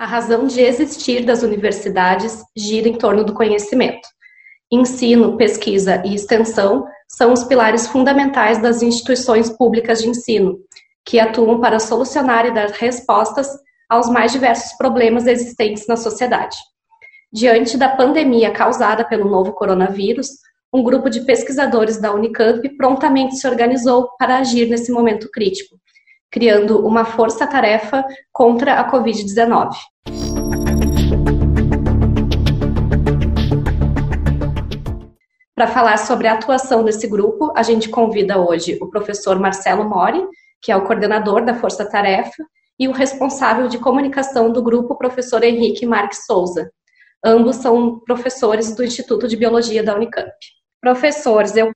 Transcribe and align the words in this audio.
A 0.00 0.06
razão 0.06 0.46
de 0.46 0.62
existir 0.62 1.26
das 1.26 1.42
universidades 1.42 2.42
gira 2.56 2.88
em 2.88 2.96
torno 2.96 3.22
do 3.22 3.34
conhecimento. 3.34 4.08
Ensino, 4.72 5.36
pesquisa 5.36 6.02
e 6.06 6.14
extensão 6.14 6.86
são 7.06 7.34
os 7.34 7.44
pilares 7.44 7.86
fundamentais 7.86 8.56
das 8.62 8.80
instituições 8.80 9.50
públicas 9.50 10.00
de 10.00 10.08
ensino, 10.08 10.56
que 11.04 11.20
atuam 11.20 11.60
para 11.60 11.78
solucionar 11.78 12.46
e 12.46 12.50
dar 12.50 12.70
respostas 12.70 13.46
aos 13.90 14.08
mais 14.08 14.32
diversos 14.32 14.74
problemas 14.78 15.26
existentes 15.26 15.86
na 15.86 15.98
sociedade. 15.98 16.56
Diante 17.30 17.76
da 17.76 17.90
pandemia 17.90 18.50
causada 18.52 19.04
pelo 19.04 19.28
novo 19.28 19.52
coronavírus, 19.52 20.28
um 20.72 20.82
grupo 20.82 21.10
de 21.10 21.26
pesquisadores 21.26 22.00
da 22.00 22.10
Unicamp 22.10 22.66
prontamente 22.78 23.36
se 23.36 23.46
organizou 23.46 24.08
para 24.18 24.38
agir 24.38 24.66
nesse 24.66 24.90
momento 24.90 25.28
crítico, 25.30 25.76
criando 26.30 26.86
uma 26.86 27.04
força-tarefa 27.04 28.04
contra 28.32 28.74
a 28.74 28.90
Covid-19. 28.90 29.70
Para 35.54 35.66
falar 35.66 35.98
sobre 35.98 36.26
a 36.26 36.34
atuação 36.34 36.84
desse 36.84 37.06
grupo, 37.06 37.52
a 37.54 37.62
gente 37.62 37.88
convida 37.88 38.38
hoje 38.38 38.78
o 38.80 38.88
professor 38.88 39.38
Marcelo 39.38 39.84
Mori, 39.86 40.24
que 40.62 40.72
é 40.72 40.76
o 40.76 40.84
coordenador 40.84 41.44
da 41.44 41.54
Força 41.54 41.84
Tarefa, 41.84 42.42
e 42.78 42.88
o 42.88 42.92
responsável 42.92 43.68
de 43.68 43.76
comunicação 43.76 44.50
do 44.50 44.62
grupo, 44.62 44.96
professor 44.96 45.44
Henrique 45.44 45.84
Marques 45.84 46.24
Souza. 46.24 46.70
Ambos 47.22 47.56
são 47.56 48.00
professores 48.00 48.74
do 48.74 48.82
Instituto 48.82 49.28
de 49.28 49.36
Biologia 49.36 49.82
da 49.82 49.94
Unicamp. 49.94 50.32
Professores, 50.80 51.54
eu, 51.54 51.72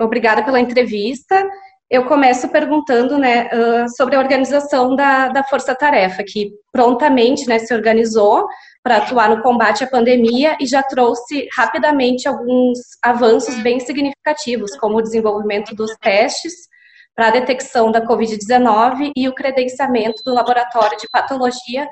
obrigada 0.00 0.42
pela 0.42 0.58
entrevista 0.58 1.48
eu 1.90 2.04
começo 2.06 2.48
perguntando 2.48 3.18
né, 3.18 3.48
sobre 3.96 4.14
a 4.14 4.18
organização 4.18 4.94
da, 4.94 5.28
da 5.28 5.42
Força 5.42 5.74
Tarefa, 5.74 6.22
que 6.22 6.50
prontamente 6.70 7.46
né, 7.48 7.58
se 7.58 7.72
organizou 7.74 8.46
para 8.82 8.98
atuar 8.98 9.30
no 9.30 9.42
combate 9.42 9.84
à 9.84 9.86
pandemia 9.86 10.56
e 10.60 10.66
já 10.66 10.82
trouxe 10.82 11.48
rapidamente 11.56 12.28
alguns 12.28 12.78
avanços 13.02 13.54
bem 13.62 13.80
significativos, 13.80 14.76
como 14.76 14.98
o 14.98 15.02
desenvolvimento 15.02 15.74
dos 15.74 15.94
testes 15.96 16.68
para 17.14 17.28
a 17.28 17.32
detecção 17.32 17.90
da 17.90 18.06
Covid-19 18.06 19.12
e 19.16 19.28
o 19.28 19.34
credenciamento 19.34 20.22
do 20.24 20.32
laboratório 20.32 20.96
de 20.98 21.08
patologia 21.10 21.88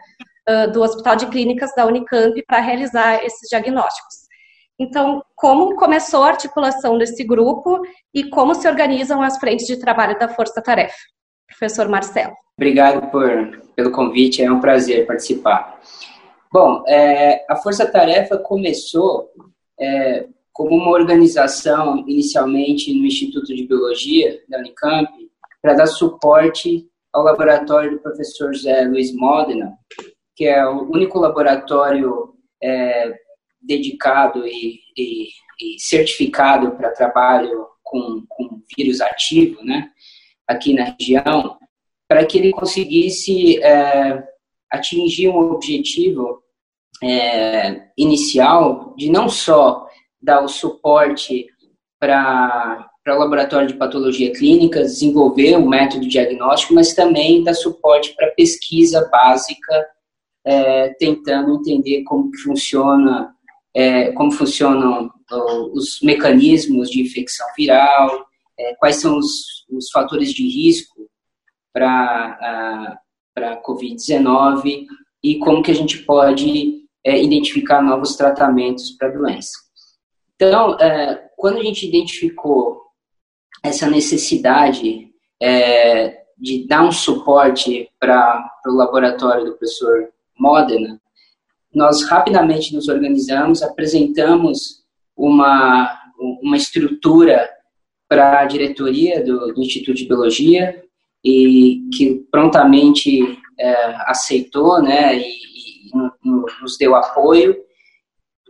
do 0.73 0.81
Hospital 0.81 1.17
de 1.17 1.27
Clínicas 1.27 1.75
da 1.75 1.87
Unicamp 1.87 2.41
para 2.47 2.61
realizar 2.61 3.25
esses 3.25 3.49
diagnósticos. 3.49 4.26
Então, 4.79 5.23
como 5.35 5.75
começou 5.75 6.23
a 6.23 6.29
articulação 6.29 6.99
desse 6.99 7.25
grupo 7.25 7.81
e 8.13 8.25
como 8.25 8.55
se 8.55 8.69
organizam 8.69 9.23
as 9.23 9.39
frentes 9.39 9.67
de 9.67 9.79
trabalho 9.79 10.19
da 10.19 10.29
Força 10.29 10.63
Tarefa? 10.63 10.97
Professor 11.47 11.89
Marcelo. 11.89 12.35
Obrigado 12.59 13.11
por, 13.11 13.63
pelo 13.75 13.91
convite, 13.91 14.43
é 14.43 14.51
um 14.51 14.61
prazer 14.61 15.07
participar. 15.07 15.81
Bom, 16.53 16.83
é, 16.87 17.45
a 17.49 17.57
Força 17.57 17.91
Tarefa 17.91 18.37
começou 18.39 19.31
é, 19.79 20.27
como 20.53 20.75
uma 20.75 20.91
organização, 20.91 21.99
inicialmente 22.07 22.93
no 22.93 23.05
Instituto 23.05 23.55
de 23.55 23.67
Biologia 23.67 24.43
da 24.49 24.59
Unicamp, 24.59 25.11
para 25.61 25.75
dar 25.75 25.87
suporte 25.87 26.87
ao 27.13 27.23
laboratório 27.23 27.93
do 27.93 27.99
professor 27.99 28.55
José 28.55 28.83
Luiz 28.85 29.15
Modena, 29.15 29.73
que 30.35 30.47
é 30.47 30.67
o 30.67 30.91
único 30.91 31.19
laboratório 31.19 32.35
é, 32.63 33.15
dedicado 33.67 34.47
e, 34.47 34.81
e, 34.97 35.29
e 35.61 35.79
certificado 35.79 36.73
para 36.77 36.93
trabalho 36.93 37.67
com, 37.83 38.25
com 38.29 38.63
vírus 38.77 39.01
ativo, 39.01 39.63
né, 39.65 39.91
aqui 40.47 40.75
na 40.75 40.95
região, 40.99 41.57
para 42.09 42.25
que 42.25 42.39
ele 42.39 42.53
conseguisse 42.53 43.63
é, 43.63 44.23
atingir 44.71 45.29
um 45.29 45.39
objetivo 45.53 46.43
é, 47.03 47.89
inicial 47.97 48.95
de 48.97 49.11
não 49.11 49.29
só 49.29 49.87
dar 50.21 50.43
o 50.43 50.49
suporte 50.49 51.47
para 51.99 52.89
o 53.09 53.19
laboratório 53.19 53.69
de 53.69 53.75
patologia 53.75 54.33
clínica, 54.33 54.83
desenvolver 54.83 55.57
um 55.57 55.69
método 55.69 56.09
diagnóstico, 56.09 56.75
mas 56.75 56.95
também 56.95 57.43
dar 57.43 57.55
suporte 57.55 58.15
para 58.15 58.31
pesquisa 58.33 59.09
básica, 59.11 59.87
é, 60.45 60.91
tentando 60.99 61.57
entender 61.57 62.03
como 62.05 62.31
que 62.31 62.39
funciona 62.39 63.36
é, 63.77 64.11
como 64.13 64.33
funcionam 64.33 65.11
os 65.75 66.01
mecanismos 66.01 66.89
de 66.89 67.03
infecção 67.03 67.47
viral, 67.55 68.27
é, 68.59 68.75
quais 68.77 68.97
são 68.97 69.19
os, 69.19 69.67
os, 69.71 69.91
fatores 69.91 70.33
de 70.33 70.49
risco 70.49 71.07
para 71.75 72.99
a 73.37 73.63
Covid-19 73.63 74.87
e 75.23 75.39
como 75.41 75.63
que 75.63 75.71
a 75.71 75.75
gente 75.75 75.99
pode 76.05 76.87
é, 77.05 77.23
identificar 77.23 77.83
novos 77.83 78.17
tratamentos 78.17 78.93
para 78.93 79.09
a 79.09 79.13
doença. 79.13 79.53
Então, 80.37 80.79
é, 80.81 81.29
quando 81.37 81.59
a 81.59 81.63
gente 81.63 81.87
identificou 81.87 82.81
essa 83.63 83.91
necessidade 83.91 85.11
é, 85.43 86.23
de 86.39 86.67
dar 86.67 86.83
um 86.83 86.93
suporte 86.93 87.91
para 88.01 88.43
o 88.67 88.71
laboratório 88.71 89.45
do 89.45 89.51
professor 89.51 90.09
Modena, 90.39 90.99
nós 91.77 92.09
rapidamente 92.09 92.75
nos 92.75 92.89
organizamos, 92.89 93.63
apresentamos 93.63 94.83
uma, 95.15 95.95
uma 96.43 96.57
estrutura 96.57 97.47
para 98.09 98.41
a 98.41 98.47
diretoria 98.47 99.23
do, 99.23 99.53
do, 99.53 99.61
Instituto 99.61 99.95
de 99.95 100.09
Biologia 100.09 100.83
e 101.23 101.83
que 101.95 102.27
prontamente 102.31 103.21
é, 103.61 103.95
aceitou, 104.07 104.81
né, 104.81 105.19
e, 105.19 105.23
e, 105.23 105.91
nos 106.63 106.79
deu 106.79 106.95
apoio. 106.95 107.55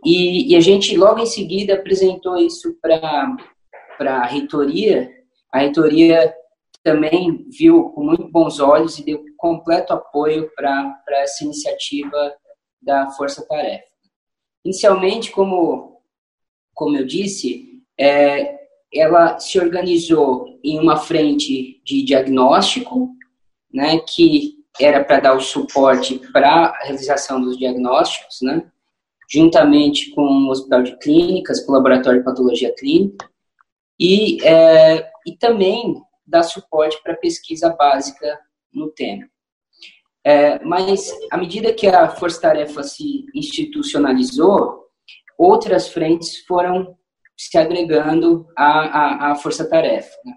E, 0.05 0.53
e, 0.53 0.55
a 0.55 0.61
gente 0.61 0.95
logo 0.95 1.19
em 1.19 1.25
seguida 1.25 1.73
apresentou 1.73 2.37
isso 2.37 2.77
para 2.81 3.35
a 3.99 4.25
reitoria. 4.25 5.11
A 5.51 5.59
reitoria 5.59 6.33
também 6.81 7.45
viu 7.49 7.89
com 7.89 8.05
muito 8.05 8.31
bons 8.31 8.61
olhos 8.61 8.97
e 8.97 9.03
deu 9.03 9.21
completo 9.35 9.91
apoio 9.91 10.49
para 10.55 10.95
essa 11.09 11.43
iniciativa 11.43 12.33
da 12.81 13.09
força-tarefa. 13.11 13.85
Inicialmente, 14.63 15.31
como, 15.31 16.01
como 16.73 16.97
eu 16.97 17.05
disse, 17.05 17.81
é, 17.97 18.57
ela 18.93 19.39
se 19.39 19.59
organizou 19.59 20.59
em 20.63 20.79
uma 20.79 20.97
frente 20.97 21.81
de 21.83 22.03
diagnóstico, 22.03 23.09
né, 23.73 23.99
que 23.99 24.57
era 24.79 25.03
para 25.03 25.19
dar 25.19 25.33
o 25.33 25.41
suporte 25.41 26.19
para 26.31 26.67
a 26.67 26.83
realização 26.83 27.41
dos 27.41 27.57
diagnósticos, 27.57 28.39
né, 28.41 28.69
juntamente 29.29 30.11
com 30.11 30.21
o 30.21 30.49
Hospital 30.49 30.83
de 30.83 30.97
Clínicas, 30.97 31.63
com 31.63 31.71
o 31.71 31.75
Laboratório 31.75 32.19
de 32.19 32.25
Patologia 32.25 32.73
Clínica, 32.73 33.29
e, 33.99 34.43
é, 34.45 35.09
e 35.25 35.35
também 35.37 36.01
dar 36.25 36.43
suporte 36.43 37.01
para 37.01 37.15
pesquisa 37.15 37.69
básica 37.69 38.39
no 38.71 38.89
tema. 38.91 39.27
É, 40.27 40.61
mas, 40.61 41.09
à 41.31 41.37
medida 41.37 41.71
que 41.71 41.87
a 41.87 42.09
força-tarefa 42.09 42.83
se 42.83 43.25
institucionalizou, 43.33 44.83
outras 45.37 45.87
frentes 45.87 46.39
foram 46.45 46.97
se 47.37 47.57
agregando 47.57 48.45
à, 48.53 49.29
à, 49.29 49.31
à 49.31 49.35
força-tarefa. 49.35 50.11
Né? 50.25 50.33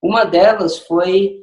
Uma 0.00 0.24
delas 0.24 0.78
foi 0.78 1.36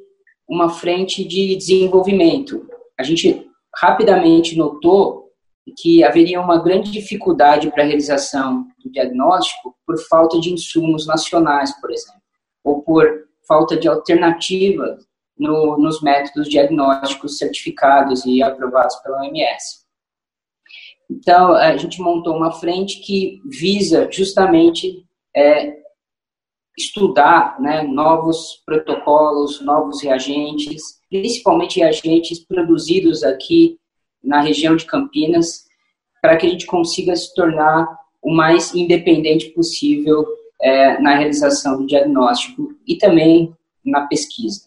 uma 0.48 0.70
frente 0.70 1.28
de 1.28 1.54
desenvolvimento. 1.58 2.66
A 2.98 3.04
gente 3.04 3.46
rapidamente 3.76 4.56
notou 4.58 5.32
que 5.78 6.02
haveria 6.02 6.40
uma 6.40 6.64
grande 6.64 6.90
dificuldade 6.90 7.70
para 7.72 7.84
a 7.84 7.88
realização 7.88 8.66
do 8.82 8.90
diagnóstico 8.90 9.76
por 9.86 9.98
falta 10.08 10.40
de 10.40 10.50
insumos 10.50 11.06
nacionais, 11.06 11.78
por 11.82 11.92
exemplo, 11.92 12.22
ou 12.64 12.82
por 12.84 13.06
falta 13.46 13.76
de 13.76 13.90
alternativas 13.90 15.06
no, 15.38 15.78
nos 15.78 16.02
métodos 16.02 16.50
diagnósticos 16.50 17.38
certificados 17.38 18.26
e 18.26 18.42
aprovados 18.42 18.96
pela 18.98 19.20
OMS. 19.20 19.86
Então, 21.10 21.54
a 21.54 21.78
gente 21.78 22.02
montou 22.02 22.36
uma 22.36 22.52
frente 22.52 23.02
que 23.02 23.42
visa 23.46 24.10
justamente 24.12 25.06
é, 25.36 25.78
estudar 26.78 27.60
né, 27.60 27.84
novos 27.84 28.62
protocolos, 28.66 29.62
novos 29.62 30.02
reagentes, 30.02 31.00
principalmente 31.10 31.80
reagentes 31.80 32.40
produzidos 32.40 33.24
aqui 33.24 33.78
na 34.24 34.42
região 34.42 34.76
de 34.76 34.86
Campinas, 34.86 35.66
para 36.22 36.38
que 36.38 36.48
a 36.48 36.50
gente 36.50 36.66
consiga 36.66 37.16
se 37.16 37.34
tornar 37.36 37.88
o 38.22 38.34
mais 38.34 38.74
independente 38.74 39.50
possível 39.52 40.26
é, 40.60 41.00
na 41.00 41.16
realização 41.16 41.78
do 41.78 41.86
diagnóstico 41.86 42.74
e 42.88 42.98
também 42.98 43.54
na 43.86 44.08
pesquisa. 44.08 44.66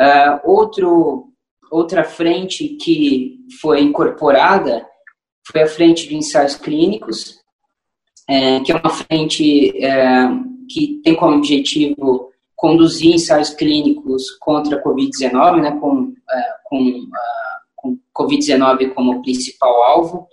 Uh, 0.00 0.40
outro, 0.50 1.32
outra 1.70 2.04
frente 2.04 2.68
que 2.76 3.38
foi 3.60 3.80
incorporada 3.80 4.86
foi 5.46 5.62
a 5.62 5.68
frente 5.68 6.08
de 6.08 6.16
ensaios 6.16 6.56
clínicos, 6.56 7.38
é, 8.28 8.60
que 8.60 8.72
é 8.72 8.76
uma 8.76 8.90
frente 8.90 9.84
é, 9.84 10.28
que 10.68 11.00
tem 11.04 11.14
como 11.14 11.36
objetivo 11.36 12.30
conduzir 12.56 13.14
ensaios 13.14 13.50
clínicos 13.50 14.30
contra 14.40 14.78
a 14.78 14.82
Covid-19, 14.82 15.60
né, 15.60 15.78
com, 15.78 16.14
é, 16.30 16.54
com, 16.64 16.88
uh, 16.88 17.14
com 17.76 17.98
Covid-19 18.16 18.94
como 18.94 19.20
principal 19.22 19.82
alvo. 19.82 20.26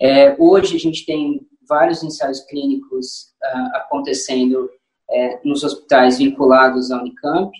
É, 0.00 0.36
hoje 0.38 0.76
a 0.76 0.78
gente 0.78 1.04
tem 1.04 1.40
vários 1.68 2.02
ensaios 2.02 2.40
clínicos 2.42 3.32
uh, 3.42 3.76
acontecendo 3.76 4.70
é, 5.10 5.40
nos 5.44 5.64
hospitais 5.64 6.18
vinculados 6.18 6.90
à 6.90 7.00
Unicamp, 7.00 7.50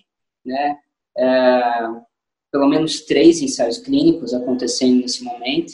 né? 0.45 0.77
É, 1.17 2.05
pelo 2.51 2.69
menos 2.69 3.01
três 3.01 3.41
ensaios 3.43 3.79
clínicos 3.79 4.33
acontecendo 4.33 5.01
nesse 5.01 5.25
momento. 5.25 5.73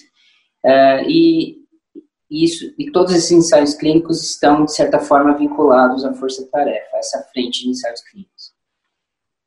É, 0.65 1.05
e 1.09 1.61
isso 2.31 2.73
e 2.79 2.91
todos 2.93 3.13
esses 3.13 3.33
ensaios 3.33 3.75
clínicos 3.75 4.23
estão 4.23 4.65
de 4.65 4.75
certa 4.75 5.01
forma 5.01 5.37
vinculados 5.37 6.05
à 6.05 6.15
força-tarefa, 6.15 6.97
essa 6.97 7.23
frente 7.33 7.65
de 7.65 7.71
ensaios 7.71 8.01
clínicos. 8.03 8.53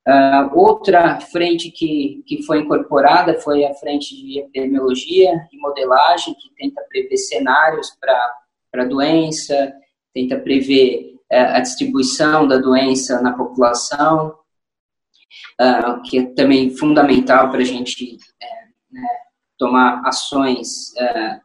Uh, 0.05 0.59
outra 0.59 1.21
frente 1.21 1.71
que, 1.71 2.21
que 2.27 2.43
foi 2.43 2.59
incorporada 2.59 3.39
foi 3.39 3.63
a 3.63 3.73
frente 3.73 4.13
de 4.13 4.39
epidemiologia 4.39 5.47
e 5.49 5.57
modelagem, 5.57 6.33
que 6.33 6.53
tenta 6.57 6.83
prever 6.89 7.15
cenários 7.15 7.89
para 8.01 8.83
a 8.83 8.85
doença, 8.85 9.73
tenta 10.13 10.37
prever 10.37 11.15
uh, 11.31 11.55
a 11.55 11.59
distribuição 11.61 12.45
da 12.45 12.57
doença 12.57 13.21
na 13.21 13.31
população, 13.31 14.35
uh, 15.61 16.01
que 16.03 16.19
é 16.19 16.25
também 16.33 16.75
fundamental 16.75 17.49
para 17.49 17.59
a 17.59 17.65
gente 17.65 18.17
né, 18.91 19.07
tomar 19.57 20.01
ações 20.05 20.93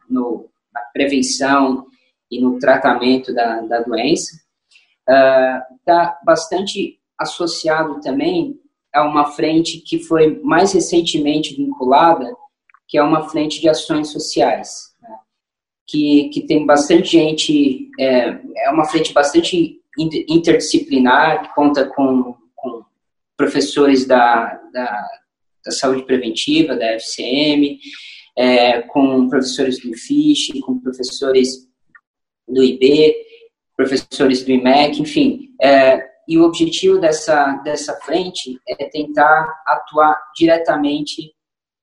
no, 0.09 0.49
na 0.73 0.81
prevenção 0.93 1.85
e 2.29 2.41
no 2.41 2.59
tratamento 2.59 3.33
da, 3.33 3.61
da 3.61 3.81
doença. 3.81 4.37
Está 5.79 6.19
bastante 6.25 6.99
associado 7.17 7.99
também 8.01 8.59
a 8.93 9.03
uma 9.03 9.25
frente 9.25 9.79
que 9.79 9.99
foi 9.99 10.39
mais 10.41 10.73
recentemente 10.73 11.55
vinculada, 11.55 12.31
que 12.87 12.97
é 12.97 13.03
uma 13.03 13.29
frente 13.29 13.61
de 13.61 13.69
ações 13.69 14.11
sociais, 14.11 14.95
né? 15.01 15.15
que, 15.87 16.29
que 16.29 16.41
tem 16.41 16.65
bastante 16.65 17.09
gente, 17.09 17.89
é, 17.99 18.39
é 18.65 18.71
uma 18.71 18.85
frente 18.85 19.13
bastante 19.13 19.79
interdisciplinar, 19.97 21.43
que 21.43 21.55
conta 21.55 21.85
com 21.85 22.35
professores 23.39 24.05
da, 24.05 24.53
da, 24.73 25.07
da, 25.63 25.71
saúde 25.71 26.05
preventiva, 26.05 26.75
da 26.75 26.87
FCM, 26.95 27.79
é, 28.37 28.81
com 28.81 29.29
professores 29.29 29.79
do 29.79 29.87
IFISH, 29.91 30.59
com 30.59 30.77
professores 30.77 31.65
do 32.45 32.61
IB, 32.61 33.15
professores 33.77 34.43
do 34.43 34.51
IMEC, 34.51 35.01
enfim, 35.01 35.55
é, 35.61 36.05
e 36.27 36.37
o 36.37 36.43
objetivo 36.43 36.99
dessa, 36.99 37.53
dessa 37.63 37.95
frente 38.01 38.59
é 38.67 38.89
tentar 38.89 39.63
atuar 39.65 40.21
diretamente 40.35 41.33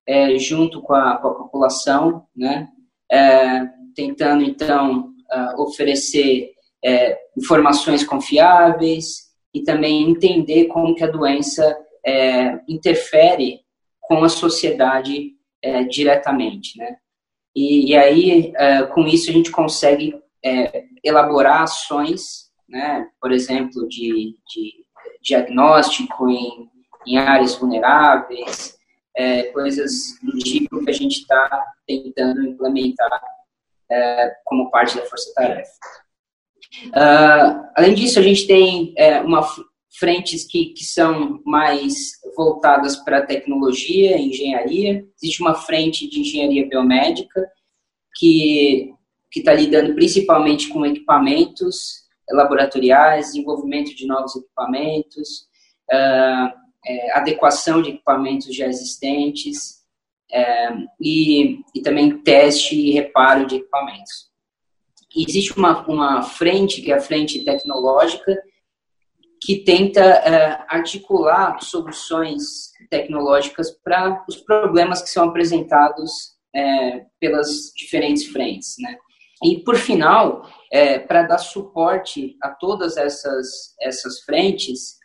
é, 0.06 0.38
junto 0.38 0.82
com 0.82 0.92
a, 0.92 1.16
com 1.16 1.28
a, 1.28 1.34
população, 1.34 2.26
né? 2.36 2.68
É, 3.10 3.62
tentando, 3.94 4.44
então, 4.44 5.10
uh, 5.32 5.62
oferecer 5.62 6.50
é, 6.84 7.18
informações 7.36 8.04
confiáveis 8.04 9.25
e 9.58 9.64
também 9.64 10.08
entender 10.08 10.66
como 10.66 10.94
que 10.94 11.04
a 11.04 11.10
doença 11.10 11.76
é, 12.04 12.60
interfere 12.68 13.60
com 14.00 14.22
a 14.22 14.28
sociedade 14.28 15.32
é, 15.62 15.84
diretamente, 15.84 16.78
né? 16.78 16.96
E, 17.54 17.90
e 17.90 17.96
aí, 17.96 18.52
é, 18.56 18.82
com 18.84 19.06
isso, 19.06 19.30
a 19.30 19.32
gente 19.32 19.50
consegue 19.50 20.14
elaborar 21.02 21.62
ações 21.62 22.46
né? 22.68 23.08
por 23.20 23.32
exemplo, 23.32 23.86
de, 23.88 24.36
de 24.48 24.84
diagnóstico 25.22 26.28
em, 26.28 26.70
em 27.06 27.18
áreas 27.18 27.54
vulneráveis, 27.54 28.76
é, 29.16 29.44
coisas 29.44 29.92
do 30.22 30.38
tipo 30.38 30.84
que 30.84 30.90
a 30.90 30.94
gente 30.94 31.20
está 31.20 31.64
tentando 31.86 32.42
implementar 32.42 33.22
é, 33.90 34.36
como 34.44 34.70
parte 34.70 34.96
da 34.96 35.06
força-tarefa. 35.06 35.70
Uh, 36.88 37.68
além 37.76 37.94
disso, 37.94 38.18
a 38.18 38.22
gente 38.22 38.46
tem 38.46 38.92
é, 38.96 39.20
uma 39.20 39.46
frentes 39.98 40.44
que, 40.44 40.66
que 40.66 40.84
são 40.84 41.40
mais 41.44 41.94
voltadas 42.36 42.96
para 42.96 43.24
tecnologia, 43.24 44.18
engenharia. 44.18 45.04
Existe 45.20 45.40
uma 45.40 45.54
frente 45.54 46.08
de 46.08 46.20
engenharia 46.20 46.68
biomédica 46.68 47.46
que 48.18 48.92
que 49.36 49.40
está 49.40 49.52
lidando 49.52 49.94
principalmente 49.94 50.68
com 50.68 50.86
equipamentos 50.86 52.06
laboratoriais, 52.30 53.26
desenvolvimento 53.26 53.94
de 53.94 54.06
novos 54.06 54.34
equipamentos, 54.34 55.46
uh, 55.92 56.48
é, 56.86 57.12
adequação 57.12 57.82
de 57.82 57.90
equipamentos 57.90 58.54
já 58.54 58.66
existentes 58.66 59.82
é, 60.32 60.70
e, 61.00 61.58
e 61.74 61.82
também 61.82 62.18
teste 62.22 62.74
e 62.74 62.92
reparo 62.92 63.46
de 63.46 63.56
equipamentos. 63.56 64.30
Existe 65.14 65.56
uma, 65.56 65.86
uma 65.86 66.22
frente, 66.22 66.82
que 66.82 66.92
é 66.92 66.96
a 66.96 67.00
frente 67.00 67.44
tecnológica, 67.44 68.36
que 69.42 69.56
tenta 69.64 70.00
uh, 70.02 70.64
articular 70.68 71.60
soluções 71.62 72.72
tecnológicas 72.90 73.70
para 73.70 74.24
os 74.28 74.36
problemas 74.36 75.02
que 75.02 75.08
são 75.08 75.28
apresentados 75.28 76.10
uh, 76.54 77.06
pelas 77.20 77.72
diferentes 77.76 78.26
frentes. 78.26 78.74
Né? 78.78 78.96
E, 79.44 79.60
por 79.62 79.76
final, 79.76 80.48
é, 80.72 80.98
para 80.98 81.22
dar 81.22 81.38
suporte 81.38 82.36
a 82.42 82.50
todas 82.50 82.96
essas, 82.96 83.74
essas 83.80 84.20
frentes, 84.20 84.96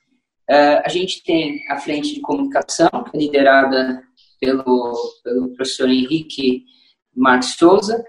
é, 0.50 0.82
a 0.86 0.88
gente 0.88 1.24
tem 1.24 1.62
a 1.70 1.78
frente 1.78 2.14
de 2.14 2.22
comunicação, 2.22 2.90
é 3.14 3.18
liderada 3.18 4.02
pelo, 4.40 4.94
pelo 5.24 5.54
professor 5.54 5.90
Henrique 5.90 6.64
Marques 7.16 7.56
Souza, 7.56 8.04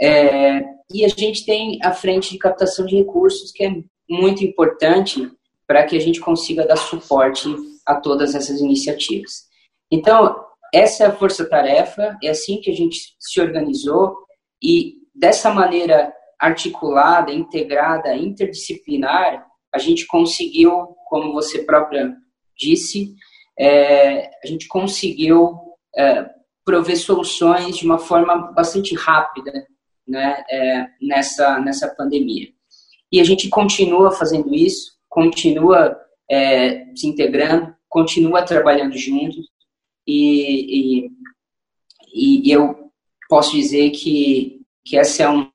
é, 0.00 0.64
e 0.92 1.04
a 1.04 1.08
gente 1.08 1.44
tem 1.44 1.78
a 1.82 1.92
frente 1.92 2.32
de 2.32 2.38
captação 2.38 2.86
de 2.86 2.96
recursos, 2.96 3.52
que 3.52 3.64
é 3.64 3.74
muito 4.08 4.44
importante 4.44 5.30
para 5.66 5.84
que 5.84 5.96
a 5.96 6.00
gente 6.00 6.20
consiga 6.20 6.66
dar 6.66 6.76
suporte 6.76 7.48
a 7.86 7.94
todas 7.94 8.34
essas 8.34 8.60
iniciativas. 8.60 9.44
Então, 9.90 10.44
essa 10.72 11.04
é 11.04 11.06
a 11.06 11.12
força-tarefa, 11.12 12.16
é 12.22 12.28
assim 12.28 12.60
que 12.60 12.70
a 12.70 12.74
gente 12.74 13.14
se 13.18 13.40
organizou 13.40 14.16
e 14.62 14.94
dessa 15.14 15.52
maneira 15.52 16.12
articulada, 16.38 17.32
integrada, 17.32 18.16
interdisciplinar, 18.16 19.46
a 19.72 19.78
gente 19.78 20.06
conseguiu, 20.06 20.96
como 21.08 21.32
você 21.32 21.62
própria 21.62 22.14
disse, 22.56 23.14
é, 23.58 24.30
a 24.42 24.46
gente 24.46 24.66
conseguiu 24.66 25.58
é, 25.96 26.26
prover 26.64 26.98
soluções 26.98 27.76
de 27.76 27.84
uma 27.84 27.98
forma 27.98 28.52
bastante 28.52 28.94
rápida 28.94 29.52
né, 30.06 30.42
é, 30.50 30.86
nessa, 31.00 31.58
nessa 31.60 31.88
pandemia. 31.88 32.48
E 33.10 33.20
a 33.20 33.24
gente 33.24 33.48
continua 33.48 34.10
fazendo 34.10 34.54
isso, 34.54 34.92
continua 35.08 35.96
é, 36.30 36.86
se 36.94 37.06
integrando, 37.06 37.74
continua 37.88 38.42
trabalhando 38.42 38.96
juntos, 38.96 39.46
e, 40.06 41.06
e, 42.12 42.48
e 42.48 42.50
eu 42.50 42.90
posso 43.28 43.52
dizer 43.52 43.90
que, 43.90 44.60
que 44.84 44.96
essa 44.96 45.24
é 45.24 45.28
um, 45.28 45.50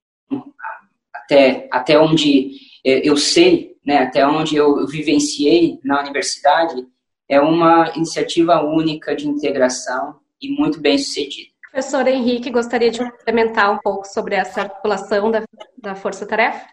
até, 1.13 1.67
até 1.71 1.99
onde 1.99 2.51
é, 2.85 3.07
eu 3.07 3.17
sei, 3.17 3.75
né, 3.85 3.99
até 3.99 4.25
onde 4.25 4.55
eu 4.55 4.85
vivenciei 4.87 5.79
na 5.83 5.99
universidade, 5.99 6.85
é 7.27 7.41
uma 7.41 7.91
iniciativa 7.95 8.63
única 8.63 9.15
de 9.15 9.27
integração 9.27 10.19
e 10.41 10.49
muito 10.49 10.79
bem 10.79 10.97
sucedida. 10.97 11.56
Professor 11.77 12.07
Henrique, 12.07 12.49
gostaria 12.49 12.89
de 12.89 12.97
complementar 12.97 13.71
um 13.71 13.77
pouco 13.77 14.07
sobre 14.07 14.33
essa 14.33 14.61
articulação 14.61 15.29
da, 15.29 15.43
da 15.79 15.93
Força-Tarefa? 15.93 16.65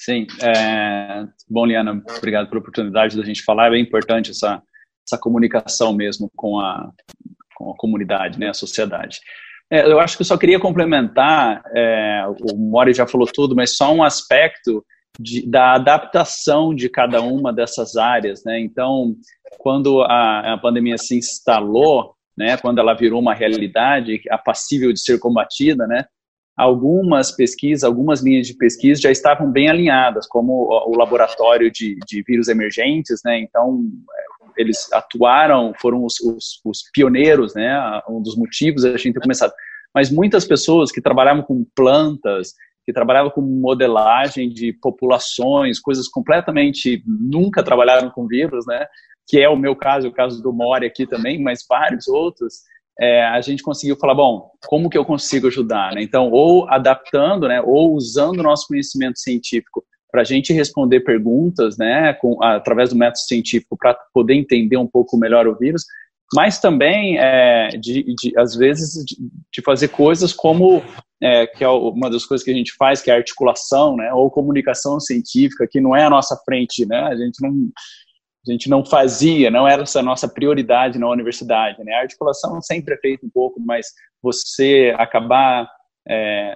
Sim. 0.00 0.26
É... 0.40 1.26
Bom, 1.46 1.66
Liana, 1.66 2.02
obrigado 2.16 2.48
pela 2.48 2.58
oportunidade 2.58 3.18
da 3.18 3.22
gente 3.22 3.42
falar. 3.42 3.66
É 3.66 3.72
bem 3.72 3.82
importante 3.82 4.30
essa, 4.30 4.62
essa 5.06 5.20
comunicação 5.20 5.92
mesmo 5.92 6.30
com 6.34 6.58
a, 6.58 6.90
com 7.54 7.70
a 7.70 7.76
comunidade, 7.76 8.40
né, 8.40 8.48
a 8.48 8.54
sociedade. 8.54 9.20
É, 9.70 9.84
eu 9.84 10.00
acho 10.00 10.16
que 10.16 10.22
eu 10.22 10.26
só 10.26 10.38
queria 10.38 10.58
complementar, 10.58 11.60
é, 11.76 12.24
o 12.50 12.56
Mori 12.56 12.94
já 12.94 13.06
falou 13.06 13.28
tudo, 13.30 13.54
mas 13.54 13.76
só 13.76 13.92
um 13.92 14.02
aspecto 14.02 14.82
de, 15.20 15.46
da 15.46 15.74
adaptação 15.74 16.74
de 16.74 16.88
cada 16.88 17.20
uma 17.20 17.52
dessas 17.52 17.94
áreas. 17.94 18.42
Né? 18.42 18.58
Então, 18.58 19.14
quando 19.58 20.00
a, 20.00 20.54
a 20.54 20.56
pandemia 20.56 20.96
se 20.96 21.18
instalou, 21.18 22.16
né, 22.38 22.56
quando 22.56 22.78
ela 22.78 22.94
virou 22.94 23.20
uma 23.20 23.34
realidade, 23.34 24.20
a 24.30 24.38
passível 24.38 24.92
de 24.92 25.00
ser 25.00 25.18
combatida, 25.18 25.86
né, 25.86 26.04
algumas 26.56 27.32
pesquisas, 27.32 27.84
algumas 27.84 28.22
linhas 28.22 28.46
de 28.46 28.54
pesquisa 28.54 29.00
já 29.00 29.10
estavam 29.10 29.50
bem 29.50 29.68
alinhadas, 29.68 30.26
como 30.26 30.68
o, 30.70 30.96
laboratório 30.96 31.70
de, 31.70 31.96
de, 32.06 32.22
vírus 32.22 32.48
emergentes, 32.48 33.20
né, 33.24 33.40
então 33.40 33.82
eles 34.56 34.92
atuaram, 34.92 35.72
foram 35.80 36.04
os, 36.04 36.18
os, 36.20 36.60
os, 36.64 36.82
pioneiros, 36.92 37.54
né? 37.54 38.02
Um 38.08 38.20
dos 38.20 38.36
motivos 38.36 38.84
a 38.84 38.96
gente 38.96 39.14
ter 39.14 39.20
começado. 39.20 39.52
Mas 39.94 40.10
muitas 40.10 40.44
pessoas 40.44 40.90
que 40.90 41.00
trabalhavam 41.00 41.44
com 41.44 41.64
plantas, 41.76 42.54
que 42.84 42.92
trabalhavam 42.92 43.30
com 43.30 43.40
modelagem 43.40 44.48
de 44.48 44.72
populações, 44.72 45.78
coisas 45.78 46.08
completamente 46.08 47.04
nunca 47.06 47.62
trabalharam 47.62 48.10
com 48.10 48.26
vírus, 48.26 48.66
né? 48.66 48.84
Que 49.28 49.40
é 49.40 49.48
o 49.48 49.56
meu 49.56 49.76
caso, 49.76 50.08
o 50.08 50.12
caso 50.12 50.42
do 50.42 50.52
Mori 50.52 50.86
aqui 50.86 51.06
também, 51.06 51.40
mas 51.40 51.64
vários 51.68 52.08
outros. 52.08 52.62
é, 53.00 53.24
a 53.24 53.40
gente 53.40 53.62
conseguiu 53.62 53.96
falar, 53.96 54.14
bom, 54.14 54.50
como 54.66 54.90
que 54.90 54.98
eu 54.98 55.04
consigo 55.04 55.46
ajudar? 55.46 55.94
Né? 55.94 56.02
Então, 56.02 56.30
ou 56.30 56.68
adaptando, 56.68 57.46
né, 57.46 57.60
ou 57.60 57.94
usando 57.94 58.40
o 58.40 58.42
nosso 58.42 58.66
conhecimento 58.66 59.20
científico 59.20 59.84
para 60.10 60.22
a 60.22 60.24
gente 60.24 60.52
responder 60.52 61.00
perguntas, 61.00 61.76
né, 61.76 62.14
com, 62.14 62.42
através 62.42 62.90
do 62.90 62.96
método 62.96 63.18
científico, 63.18 63.76
para 63.76 63.94
poder 64.12 64.34
entender 64.34 64.76
um 64.76 64.86
pouco 64.86 65.16
melhor 65.16 65.46
o 65.46 65.56
vírus, 65.56 65.84
mas 66.34 66.58
também, 66.58 67.18
é, 67.18 67.68
de, 67.68 68.02
de, 68.14 68.38
às 68.38 68.54
vezes, 68.54 69.04
de, 69.04 69.16
de, 69.52 69.62
fazer 69.62 69.88
coisas 69.88 70.32
como, 70.32 70.82
é, 71.22 71.46
que 71.46 71.64
é 71.64 71.68
uma 71.68 72.10
das 72.10 72.24
coisas 72.26 72.44
que 72.44 72.50
a 72.50 72.54
gente 72.54 72.74
faz, 72.76 73.00
que 73.00 73.10
é 73.10 73.14
articulação, 73.14 73.96
né, 73.96 74.12
ou 74.12 74.30
comunicação 74.30 74.98
científica, 74.98 75.68
que 75.70 75.80
não 75.80 75.94
é 75.94 76.04
a 76.04 76.10
nossa 76.10 76.36
frente, 76.44 76.86
né, 76.86 76.98
a 76.98 77.16
gente 77.16 77.42
não, 77.42 77.70
a 78.48 78.52
gente 78.52 78.68
não 78.68 78.84
fazia, 78.84 79.50
não 79.50 79.66
era 79.66 79.82
essa 79.82 80.02
nossa 80.02 80.28
prioridade 80.28 80.98
na 80.98 81.08
universidade. 81.08 81.82
Né? 81.84 81.92
A 81.94 82.00
articulação 82.00 82.60
sempre 82.60 82.94
é 82.94 82.98
feita 82.98 83.24
um 83.24 83.30
pouco, 83.30 83.60
mas 83.60 83.88
você 84.22 84.94
acabar 84.96 85.68
é, 86.08 86.54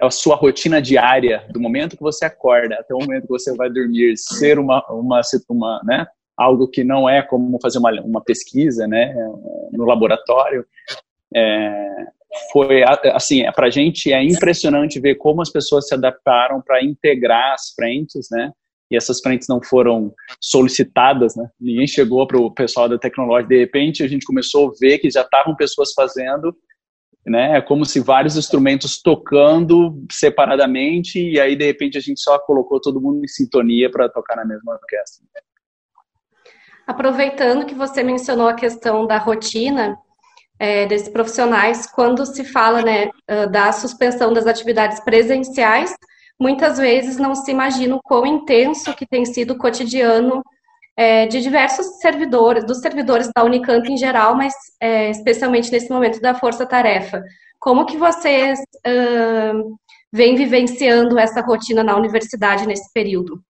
a 0.00 0.10
sua 0.10 0.34
rotina 0.34 0.80
diária, 0.80 1.44
do 1.50 1.60
momento 1.60 1.96
que 1.96 2.02
você 2.02 2.24
acorda 2.24 2.76
até 2.76 2.94
o 2.94 2.98
momento 2.98 3.22
que 3.22 3.28
você 3.28 3.54
vai 3.54 3.68
dormir, 3.68 4.16
ser 4.16 4.58
uma, 4.58 4.84
uma, 4.90 5.20
uma 5.48 5.82
né, 5.84 6.06
algo 6.36 6.66
que 6.68 6.82
não 6.82 7.08
é 7.08 7.22
como 7.22 7.58
fazer 7.60 7.78
uma, 7.78 7.92
uma 8.00 8.22
pesquisa 8.22 8.86
né, 8.88 9.14
no 9.72 9.84
laboratório, 9.84 10.64
é, 11.34 12.06
foi 12.52 12.82
assim 13.12 13.44
para 13.52 13.66
a 13.66 13.70
gente 13.70 14.12
é 14.12 14.22
impressionante 14.22 15.00
ver 15.00 15.16
como 15.16 15.42
as 15.42 15.50
pessoas 15.50 15.88
se 15.88 15.94
adaptaram 15.94 16.60
para 16.60 16.82
integrar 16.82 17.54
as 17.54 17.70
frentes, 17.70 18.28
né? 18.30 18.52
E 18.90 18.96
essas 18.96 19.20
frentes 19.20 19.46
não 19.48 19.62
foram 19.62 20.12
solicitadas, 20.40 21.36
né? 21.36 21.48
Ninguém 21.60 21.86
chegou 21.86 22.26
para 22.26 22.38
o 22.38 22.52
pessoal 22.52 22.88
da 22.88 22.98
tecnologia. 22.98 23.46
De 23.46 23.58
repente, 23.58 24.02
a 24.02 24.08
gente 24.08 24.26
começou 24.26 24.68
a 24.68 24.72
ver 24.80 24.98
que 24.98 25.10
já 25.10 25.22
estavam 25.22 25.54
pessoas 25.54 25.92
fazendo, 25.94 26.56
né? 27.24 27.56
É 27.56 27.60
como 27.60 27.84
se 27.84 28.00
vários 28.00 28.36
instrumentos 28.36 29.00
tocando 29.00 30.04
separadamente 30.10 31.20
e 31.20 31.38
aí 31.38 31.54
de 31.54 31.64
repente 31.64 31.96
a 31.96 32.00
gente 32.00 32.20
só 32.20 32.38
colocou 32.38 32.80
todo 32.80 33.00
mundo 33.00 33.24
em 33.24 33.28
sintonia 33.28 33.90
para 33.90 34.08
tocar 34.08 34.36
na 34.36 34.44
mesma 34.44 34.72
orquestra. 34.72 35.24
Aproveitando 36.86 37.66
que 37.66 37.74
você 37.74 38.02
mencionou 38.02 38.48
a 38.48 38.54
questão 38.54 39.06
da 39.06 39.18
rotina 39.18 39.96
é, 40.58 40.86
desses 40.86 41.08
profissionais, 41.08 41.86
quando 41.86 42.26
se 42.26 42.44
fala 42.44 42.82
né, 42.82 43.10
da 43.50 43.70
suspensão 43.70 44.32
das 44.32 44.46
atividades 44.46 44.98
presenciais, 45.00 45.94
muitas 46.40 46.78
vezes 46.78 47.18
não 47.18 47.34
se 47.34 47.50
imagina 47.50 47.94
o 47.94 48.02
quão 48.02 48.24
intenso 48.24 48.94
que 48.94 49.06
tem 49.06 49.24
sido 49.24 49.52
o 49.52 49.58
cotidiano 49.58 50.42
é, 50.96 51.26
de 51.26 51.40
diversos 51.40 51.98
servidores, 52.00 52.64
dos 52.64 52.78
servidores 52.78 53.30
da 53.34 53.44
Unicamp 53.44 53.90
em 53.90 53.96
geral, 53.96 54.34
mas 54.34 54.54
é, 54.80 55.10
especialmente 55.10 55.70
nesse 55.70 55.90
momento 55.90 56.20
da 56.20 56.34
força-tarefa. 56.34 57.22
Como 57.58 57.84
que 57.84 57.96
vocês 57.96 58.58
uh, 58.58 59.76
vêm 60.10 60.34
vivenciando 60.34 61.18
essa 61.18 61.42
rotina 61.42 61.84
na 61.84 61.94
universidade 61.94 62.66
nesse 62.66 62.90
período? 62.92 63.42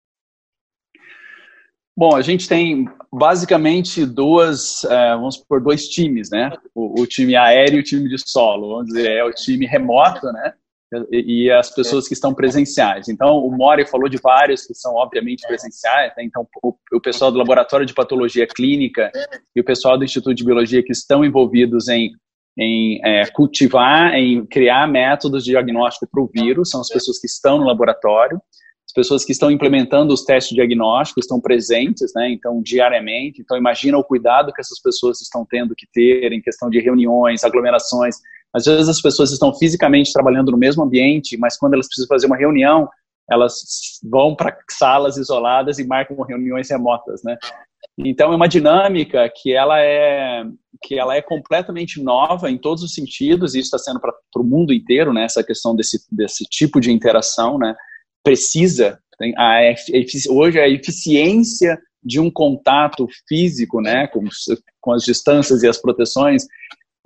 Bom, 1.96 2.16
a 2.16 2.22
gente 2.22 2.48
tem 2.48 2.88
basicamente 3.12 4.06
duas, 4.06 4.84
é, 4.84 5.14
vamos 5.14 5.36
por 5.36 5.60
dois 5.60 5.88
times, 5.88 6.30
né? 6.30 6.50
O, 6.74 7.02
o, 7.02 7.06
time 7.06 7.36
aéreo 7.36 7.76
e 7.76 7.80
o 7.80 7.84
time 7.84 8.08
de 8.08 8.16
solo. 8.18 8.70
Vamos 8.70 8.86
dizer, 8.86 9.10
é 9.10 9.24
o 9.24 9.32
time 9.32 9.66
remoto, 9.66 10.26
né? 10.32 10.54
E, 11.10 11.50
as 11.50 11.72
pessoas 11.72 12.08
que 12.08 12.14
estão 12.14 12.34
presenciais. 12.34 13.08
Então, 13.08 13.38
o 13.38 13.50
Mori 13.50 13.86
falou 13.86 14.08
de 14.08 14.18
vários 14.18 14.66
que 14.66 14.74
são 14.74 14.94
obviamente 14.94 15.46
presenciais, 15.46 16.12
né? 16.16 16.24
então 16.24 16.46
o, 16.62 16.74
o, 16.92 17.00
pessoal 17.00 17.30
do 17.30 17.38
Laboratório 17.38 17.86
de 17.86 17.94
Patologia 17.94 18.46
Clínica 18.46 19.10
e 19.54 19.60
o 19.60 19.64
pessoal 19.64 19.96
do 19.96 20.04
Instituto 20.04 20.34
de 20.34 20.44
Biologia 20.44 20.82
que 20.82 20.92
estão 20.92 21.24
envolvidos 21.24 21.88
em, 21.88 22.10
em 22.58 23.00
é, 23.04 23.24
cultivar, 23.30 24.14
em 24.14 24.44
criar 24.46 24.88
métodos 24.88 25.44
de 25.44 25.50
diagnóstico 25.50 26.08
para 26.10 26.22
o 26.22 26.30
vírus, 26.32 26.70
são 26.70 26.80
as 26.80 26.88
pessoas 26.88 27.18
que 27.18 27.26
estão 27.26 27.58
no 27.58 27.64
laboratório. 27.64 28.40
As 28.90 28.92
pessoas 28.92 29.24
que 29.24 29.30
estão 29.30 29.52
implementando 29.52 30.12
os 30.12 30.24
testes 30.24 30.52
diagnósticos 30.52 31.24
estão 31.24 31.40
presentes, 31.40 32.10
né? 32.12 32.28
Então, 32.28 32.60
diariamente. 32.60 33.40
Então, 33.40 33.56
imagina 33.56 33.96
o 33.96 34.02
cuidado 34.02 34.52
que 34.52 34.60
essas 34.60 34.80
pessoas 34.82 35.20
estão 35.20 35.46
tendo 35.48 35.76
que 35.76 35.86
ter 35.92 36.32
em 36.32 36.42
questão 36.42 36.68
de 36.68 36.80
reuniões, 36.80 37.44
aglomerações, 37.44 38.16
às 38.54 38.64
vezes 38.64 38.88
as 38.88 39.00
pessoas 39.00 39.30
estão 39.30 39.54
fisicamente 39.54 40.12
trabalhando 40.12 40.50
no 40.50 40.58
mesmo 40.58 40.82
ambiente, 40.82 41.36
mas 41.36 41.56
quando 41.56 41.74
elas 41.74 41.86
precisam 41.86 42.08
fazer 42.08 42.26
uma 42.26 42.36
reunião, 42.36 42.88
elas 43.30 43.54
vão 44.02 44.34
para 44.34 44.56
salas 44.70 45.16
isoladas 45.16 45.78
e 45.78 45.86
marcam 45.86 46.20
reuniões 46.22 46.68
remotas, 46.68 47.22
né? 47.22 47.36
Então 47.96 48.32
é 48.32 48.36
uma 48.36 48.48
dinâmica 48.48 49.30
que 49.34 49.52
ela 49.52 49.80
é 49.80 50.44
que 50.82 50.98
ela 50.98 51.14
é 51.14 51.20
completamente 51.20 52.02
nova 52.02 52.50
em 52.50 52.56
todos 52.56 52.82
os 52.82 52.94
sentidos 52.94 53.54
e 53.54 53.58
isso 53.58 53.66
está 53.66 53.78
sendo 53.78 54.00
para 54.00 54.12
o 54.36 54.44
mundo 54.44 54.72
inteiro, 54.72 55.12
né? 55.12 55.24
Essa 55.24 55.44
questão 55.44 55.76
desse 55.76 55.98
desse 56.10 56.44
tipo 56.44 56.80
de 56.80 56.90
interação, 56.90 57.58
né? 57.58 57.74
Precisa 58.22 58.98
a, 59.36 59.60
hoje 60.30 60.58
a 60.58 60.68
eficiência 60.68 61.78
de 62.02 62.18
um 62.18 62.30
contato 62.30 63.06
físico, 63.28 63.80
né? 63.80 64.08
Com, 64.08 64.24
com 64.80 64.92
as 64.92 65.04
distâncias 65.04 65.62
e 65.62 65.68
as 65.68 65.78
proteções 65.78 66.46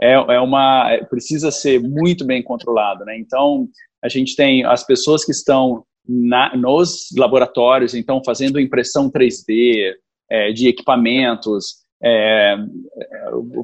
é, 0.00 0.12
é 0.12 0.40
uma 0.40 0.98
precisa 1.08 1.50
ser 1.50 1.80
muito 1.80 2.24
bem 2.24 2.42
controlado, 2.42 3.04
né? 3.04 3.16
Então 3.18 3.68
a 4.02 4.08
gente 4.08 4.36
tem 4.36 4.64
as 4.64 4.84
pessoas 4.84 5.24
que 5.24 5.32
estão 5.32 5.84
na, 6.06 6.56
nos 6.56 7.08
laboratórios, 7.16 7.94
então 7.94 8.22
fazendo 8.24 8.60
impressão 8.60 9.10
3D 9.10 9.94
é, 10.30 10.52
de 10.52 10.68
equipamentos, 10.68 11.84
é, 12.02 12.56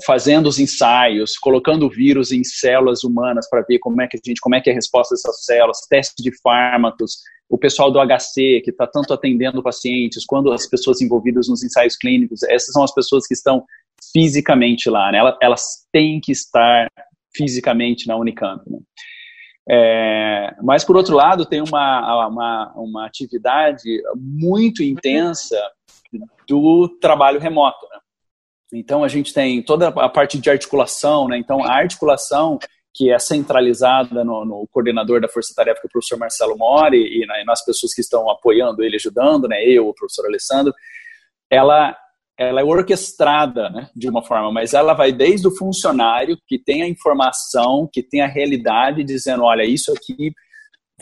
fazendo 0.07 0.49
os 0.49 0.59
ensaios, 0.59 1.37
colocando 1.37 1.91
vírus 1.91 2.33
em 2.33 2.43
células 2.43 3.05
humanas 3.05 3.49
para 3.51 3.63
ver 3.69 3.79
como 3.79 4.01
é 4.01 4.09
que 4.09 4.17
a 4.17 4.21
gente, 4.25 4.41
como 4.41 4.55
é 4.55 4.61
que 4.61 4.71
é 4.71 4.73
a 4.73 4.77
resposta 4.77 5.15
dessas 5.15 5.45
células, 5.45 5.87
testes 5.89 6.25
de 6.25 6.31
fármacos, 6.41 7.19
o 7.51 7.59
pessoal 7.59 7.91
do 7.91 7.99
HC 7.99 8.63
que 8.65 8.71
está 8.71 8.87
tanto 8.87 9.13
atendendo 9.13 9.63
pacientes, 9.63 10.25
quando 10.25 10.53
as 10.53 10.67
pessoas 10.67 11.03
envolvidas 11.03 11.49
nos 11.49 11.65
ensaios 11.65 11.97
clínicos, 11.97 12.43
essas 12.45 12.73
são 12.73 12.85
as 12.85 12.95
pessoas 12.95 13.27
que 13.27 13.35
estão 13.35 13.65
fisicamente 14.13 14.89
lá, 14.89 15.13
né? 15.13 15.19
Elas, 15.19 15.37
elas 15.41 15.65
têm 15.93 16.21
que 16.21 16.33
estar 16.33 16.89
fisicamente 17.35 18.07
na 18.07 18.17
Unicamp. 18.17 18.63
Né? 18.69 18.79
É, 19.69 20.57
mas, 20.63 20.85
por 20.85 20.97
outro 20.97 21.15
lado, 21.15 21.47
tem 21.47 21.63
uma, 21.63 22.27
uma, 22.29 22.73
uma 22.77 23.07
atividade 23.07 24.03
muito 24.17 24.83
intensa 24.83 25.57
do 26.49 26.89
trabalho 27.01 27.39
remoto. 27.39 27.87
Né? 27.89 27.99
Então, 28.75 29.05
a 29.05 29.09
gente 29.09 29.33
tem 29.33 29.63
toda 29.63 29.89
a 29.89 30.09
parte 30.09 30.39
de 30.39 30.51
articulação, 30.51 31.29
né? 31.29 31.39
então, 31.39 31.63
a 31.65 31.73
articulação 31.73 32.59
que 32.93 33.11
é 33.11 33.19
centralizada 33.19 34.25
no, 34.25 34.45
no 34.45 34.69
coordenador 34.73 35.21
da 35.21 35.29
Força 35.29 35.55
Tarefa, 35.55 35.81
que 35.81 35.87
é 35.87 35.89
o 35.89 35.93
professor 35.93 36.19
Marcelo 36.19 36.57
Mori, 36.57 36.99
e, 36.99 37.25
né, 37.25 37.45
nas 37.47 37.65
pessoas 37.65 37.95
que 37.95 38.01
estão 38.01 38.29
apoiando 38.29 38.83
ele, 38.83 38.97
ajudando, 38.97 39.47
né, 39.47 39.63
eu, 39.65 39.89
o 39.89 39.95
professor 39.95 40.27
Alessandro, 40.27 40.75
ela 41.49 41.97
ela 42.41 42.63
é 42.63 42.65
orquestrada 42.65 43.69
né, 43.69 43.91
de 43.95 44.09
uma 44.09 44.25
forma, 44.25 44.51
mas 44.51 44.73
ela 44.73 44.95
vai 44.95 45.13
desde 45.13 45.47
o 45.47 45.55
funcionário 45.55 46.39
que 46.49 46.59
tem 46.59 46.83
a 46.83 46.89
informação, 46.89 47.87
que 47.93 48.03
tem 48.03 48.23
a 48.23 48.27
realidade, 48.27 49.05
dizendo, 49.05 49.45
olha, 49.45 49.63
isso 49.63 49.93
aqui 49.93 50.33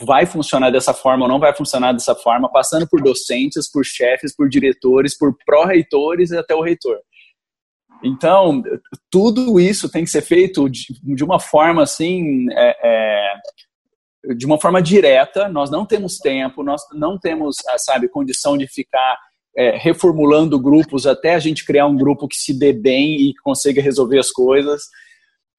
vai 0.01 0.25
funcionar 0.25 0.69
dessa 0.69 0.93
forma 0.93 1.23
ou 1.23 1.29
não 1.29 1.39
vai 1.39 1.55
funcionar 1.55 1.93
dessa 1.93 2.13
forma, 2.13 2.51
passando 2.51 2.85
por 2.89 3.01
docentes, 3.01 3.71
por 3.71 3.85
chefes, 3.85 4.35
por 4.35 4.49
diretores, 4.49 5.17
por 5.17 5.33
pró-reitores 5.45 6.31
e 6.31 6.37
até 6.37 6.53
o 6.53 6.61
reitor. 6.61 6.97
Então, 8.03 8.61
tudo 9.09 9.61
isso 9.61 9.89
tem 9.89 10.03
que 10.03 10.09
ser 10.09 10.21
feito 10.21 10.69
de, 10.69 10.87
de 11.01 11.23
uma 11.23 11.39
forma 11.39 11.83
assim, 11.83 12.47
é, 12.51 12.75
é, 12.83 14.35
de 14.35 14.45
uma 14.45 14.59
forma 14.59 14.81
direta. 14.81 15.47
Nós 15.47 15.71
não 15.71 15.85
temos 15.85 16.17
tempo, 16.17 16.63
nós 16.63 16.81
não 16.93 17.17
temos, 17.17 17.55
sabe, 17.77 18.09
condição 18.09 18.57
de 18.57 18.67
ficar 18.67 19.17
é, 19.59 19.77
reformulando 19.77 20.57
grupos 20.57 21.05
até 21.05 21.35
a 21.35 21.39
gente 21.39 21.65
criar 21.65 21.85
um 21.85 21.97
grupo 21.97 22.29
que 22.29 22.37
se 22.37 22.57
dê 22.57 22.71
bem 22.71 23.17
e 23.17 23.33
consiga 23.43 23.81
resolver 23.81 24.17
as 24.17 24.31
coisas. 24.31 24.83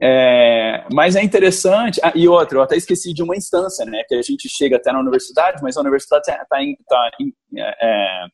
É, 0.02 0.86
mas 0.90 1.16
é 1.16 1.22
interessante, 1.22 2.00
ah, 2.02 2.10
e 2.14 2.26
outra, 2.26 2.56
eu 2.56 2.62
até 2.62 2.74
esqueci 2.74 3.12
de 3.12 3.22
uma 3.22 3.36
instância, 3.36 3.84
né, 3.84 4.02
que 4.08 4.14
a 4.14 4.22
gente 4.22 4.48
chega 4.48 4.76
até 4.76 4.90
na 4.90 5.00
universidade, 5.00 5.62
mas 5.62 5.76
a 5.76 5.82
universidade 5.82 6.22
está 6.22 6.38
tá, 6.38 6.56
tá 6.88 7.10
é, 7.54 7.76
é, 7.82 8.26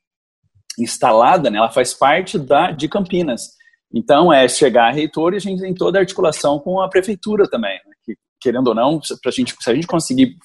instalada, 0.78 1.50
né, 1.50 1.58
ela 1.58 1.72
faz 1.72 1.92
parte 1.92 2.38
da, 2.38 2.70
de 2.70 2.88
Campinas. 2.88 3.56
Então, 3.92 4.32
é 4.32 4.46
chegar 4.46 4.86
a 4.86 4.92
reitor 4.92 5.34
e 5.34 5.38
a 5.38 5.40
gente 5.40 5.60
tem 5.60 5.74
toda 5.74 5.98
a 5.98 6.02
articulação 6.02 6.60
com 6.60 6.80
a 6.80 6.88
prefeitura 6.88 7.50
também, 7.50 7.74
né, 7.84 7.92
que, 8.04 8.14
querendo 8.40 8.68
ou 8.68 8.74
não, 8.76 9.00
pra 9.20 9.32
gente, 9.32 9.52
se 9.60 9.68
a 9.68 9.74
gente 9.74 9.88
conseguir 9.88 10.36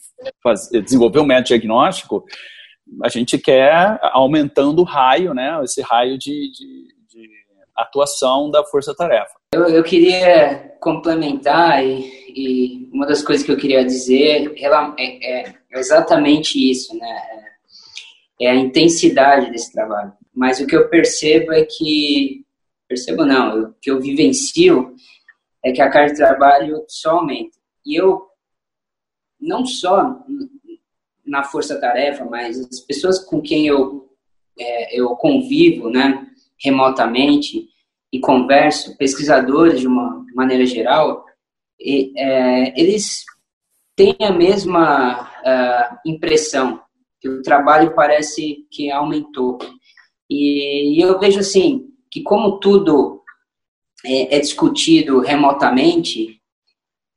fazer, 0.41 0.81
desenvolver 0.81 1.19
um 1.19 1.25
método 1.25 1.49
diagnóstico, 1.49 2.25
a 3.03 3.09
gente 3.09 3.37
quer 3.37 3.99
aumentando 4.11 4.81
o 4.81 4.85
raio, 4.85 5.33
né, 5.33 5.59
esse 5.63 5.81
raio 5.81 6.17
de, 6.17 6.51
de, 6.51 6.87
de 7.09 7.29
atuação 7.75 8.49
da 8.49 8.63
força-tarefa. 8.63 9.33
Eu, 9.53 9.65
eu, 9.65 9.83
queria 9.83 10.75
complementar 10.79 11.83
e, 11.85 12.09
e, 12.29 12.89
uma 12.91 13.05
das 13.05 13.21
coisas 13.21 13.45
que 13.45 13.51
eu 13.51 13.57
queria 13.57 13.83
dizer 13.83 14.53
ela, 14.57 14.95
é, 14.97 15.41
é, 15.41 15.53
exatamente 15.73 16.57
isso, 16.57 16.97
né? 16.97 17.07
É, 18.39 18.45
é 18.45 18.49
a 18.49 18.55
intensidade 18.55 19.51
desse 19.51 19.71
trabalho. 19.71 20.13
Mas 20.33 20.59
o 20.59 20.65
que 20.65 20.75
eu 20.75 20.89
percebo 20.89 21.51
é 21.51 21.63
que 21.63 22.45
percebo 22.87 23.25
não, 23.25 23.61
o 23.61 23.73
que 23.81 23.91
eu 23.91 24.01
vivencio 24.01 24.95
é 25.63 25.71
que 25.71 25.81
a 25.81 25.89
carga 25.89 26.11
de 26.11 26.17
trabalho 26.17 26.83
só 26.87 27.17
aumenta. 27.17 27.57
E 27.85 27.95
eu, 27.95 28.27
não 29.39 29.65
só 29.65 30.17
na 31.31 31.43
força-tarefa, 31.45 32.25
mas 32.25 32.59
as 32.59 32.81
pessoas 32.81 33.17
com 33.17 33.41
quem 33.41 33.65
eu, 33.65 34.09
é, 34.59 34.99
eu 34.99 35.15
convivo, 35.15 35.89
né, 35.89 36.27
remotamente 36.61 37.69
e 38.11 38.19
converso, 38.19 38.97
pesquisadores 38.97 39.79
de 39.79 39.87
uma 39.87 40.25
maneira 40.35 40.65
geral, 40.65 41.25
e, 41.79 42.11
é, 42.17 42.79
eles 42.79 43.23
têm 43.95 44.17
a 44.21 44.31
mesma 44.31 45.23
uh, 45.23 45.97
impressão, 46.05 46.81
que 47.21 47.29
o 47.29 47.41
trabalho 47.41 47.95
parece 47.95 48.67
que 48.69 48.91
aumentou. 48.91 49.57
E, 50.29 50.97
e 50.97 51.01
eu 51.01 51.17
vejo 51.17 51.39
assim, 51.39 51.87
que 52.09 52.21
como 52.21 52.59
tudo 52.59 53.21
é, 54.05 54.35
é 54.35 54.39
discutido 54.39 55.21
remotamente, 55.21 56.41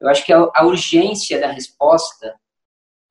eu 0.01 0.09
acho 0.09 0.25
que 0.25 0.33
a, 0.33 0.49
a 0.55 0.65
urgência 0.65 1.41
da 1.41 1.51
resposta 1.51 2.35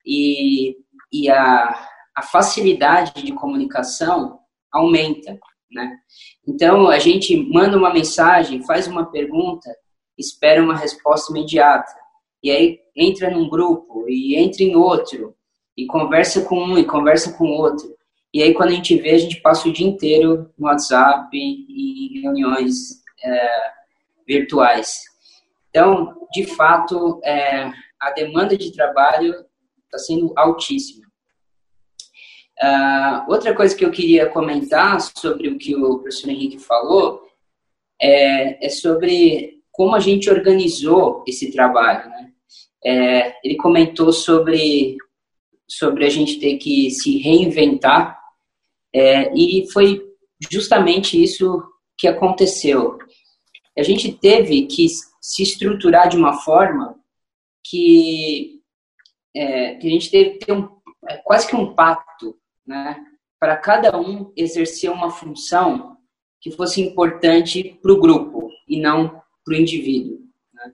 e, 0.06 0.78
e 1.14 1.30
a, 1.30 1.88
a 2.16 2.22
facilidade 2.24 3.22
de 3.22 3.32
comunicação 3.34 4.40
aumenta, 4.72 5.40
né? 5.72 5.96
Então, 6.48 6.88
a 6.88 6.98
gente 6.98 7.38
manda 7.38 7.78
uma 7.78 7.94
mensagem, 7.94 8.66
faz 8.66 8.88
uma 8.88 9.06
pergunta, 9.06 9.70
espera 10.18 10.62
uma 10.62 10.76
resposta 10.76 11.32
imediata. 11.32 11.94
E 12.42 12.52
aí 12.52 12.80
entra 12.96 13.30
num 13.30 13.48
grupo 13.48 14.06
e 14.10 14.36
entra 14.36 14.64
em 14.64 14.76
outro 14.76 15.36
e 15.78 15.86
conversa 15.86 16.44
com 16.44 16.62
um 16.62 16.78
e 16.78 16.84
conversa 16.84 17.34
com 17.34 17.46
outro. 17.46 17.96
E 18.34 18.42
aí 18.42 18.54
quando 18.54 18.70
a 18.70 18.74
gente 18.74 18.96
vê, 18.98 19.12
a 19.12 19.18
gente 19.18 19.40
passa 19.42 19.70
o 19.70 19.72
dia 19.72 19.88
inteiro 19.88 20.52
no 20.58 20.68
WhatsApp 20.68 21.30
e 21.34 22.18
em 22.18 22.22
reuniões 22.22 23.02
é, 23.24 23.72
virtuais. 24.28 25.04
Então, 25.70 26.14
de 26.32 26.46
fato, 26.56 27.22
é, 27.24 27.72
a 28.00 28.12
demanda 28.12 28.58
de 28.58 28.72
trabalho 28.74 29.34
está 29.96 29.98
sendo 29.98 30.34
altíssima. 30.36 31.04
Uh, 32.62 33.32
outra 33.32 33.56
coisa 33.56 33.76
que 33.76 33.84
eu 33.84 33.92
queria 33.92 34.30
comentar 34.30 35.00
sobre 35.02 35.50
o 35.50 35.58
que 35.58 35.76
o 35.76 36.00
professor 36.00 36.30
Henrique 36.30 36.60
falou 36.60 37.22
é, 38.02 38.66
é 38.66 38.70
sobre 38.70 39.62
como 39.72 39.96
a 39.96 40.00
gente 40.00 40.30
organizou 40.30 41.24
esse 41.28 41.52
trabalho. 41.52 42.10
Né? 42.10 42.32
É, 42.86 43.36
ele 43.44 43.56
comentou 43.56 44.12
sobre, 44.12 44.98
sobre 45.68 46.06
a 46.06 46.10
gente 46.10 46.40
ter 46.40 46.58
que 46.58 46.92
se 46.92 47.18
reinventar, 47.18 48.20
é, 48.94 49.34
e 49.34 49.68
foi 49.72 50.04
justamente 50.52 51.22
isso 51.22 51.64
que 51.98 52.08
aconteceu. 52.08 53.00
A 53.76 53.82
gente 53.82 54.12
teve 54.14 54.68
que 54.68 54.88
se 55.20 55.42
estruturar 55.42 56.08
de 56.08 56.18
uma 56.18 56.34
forma 56.34 56.96
que, 57.66 58.53
é, 59.36 59.76
que 59.76 59.88
a 59.88 59.90
gente 59.90 60.12
teve 60.12 60.38
ter 60.38 60.52
um, 60.52 60.70
é, 61.08 61.18
quase 61.18 61.48
que 61.48 61.56
um 61.56 61.74
pacto, 61.74 62.38
né? 62.66 63.04
para 63.40 63.58
cada 63.58 64.00
um 64.00 64.32
exercer 64.38 64.90
uma 64.90 65.12
função 65.12 65.98
que 66.40 66.50
fosse 66.52 66.80
importante 66.80 67.78
para 67.82 67.92
o 67.92 68.00
grupo 68.00 68.50
e 68.68 68.80
não 68.80 69.22
para 69.44 69.54
o 69.54 69.58
indivíduo. 69.58 70.20
Né? 70.54 70.74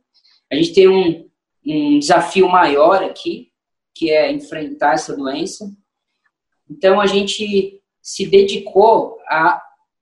A 0.51 0.55
gente 0.55 0.73
tem 0.73 0.87
um, 0.87 1.27
um 1.65 1.97
desafio 1.97 2.47
maior 2.47 3.03
aqui, 3.03 3.51
que 3.95 4.11
é 4.11 4.31
enfrentar 4.31 4.93
essa 4.93 5.15
doença. 5.15 5.71
Então, 6.69 7.01
a 7.01 7.07
gente 7.07 7.81
se 8.03 8.27
dedicou 8.27 9.17
a 9.27 9.59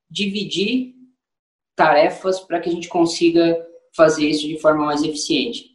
dividir 0.10 0.94
tarefas 1.74 2.42
para 2.42 2.60
que 2.60 2.68
a 2.68 2.72
gente 2.72 2.90
consiga 2.90 3.66
fazer 3.96 4.28
isso 4.28 4.46
de 4.46 4.60
forma 4.60 4.86
mais 4.86 5.04
eficiente. 5.04 5.72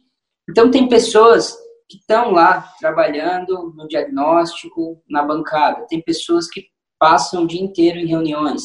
Então, 0.47 0.69
tem 0.69 0.87
pessoas 0.87 1.57
que 1.93 1.99
estão 1.99 2.31
lá 2.31 2.73
trabalhando 2.79 3.71
no 3.75 3.87
diagnóstico, 3.87 4.99
na 5.07 5.21
bancada, 5.21 5.85
tem 5.87 6.01
pessoas 6.01 6.49
que 6.49 6.65
passam 6.97 7.43
o 7.43 7.47
dia 7.47 7.61
inteiro 7.61 7.99
em 7.99 8.07
reuniões, 8.07 8.63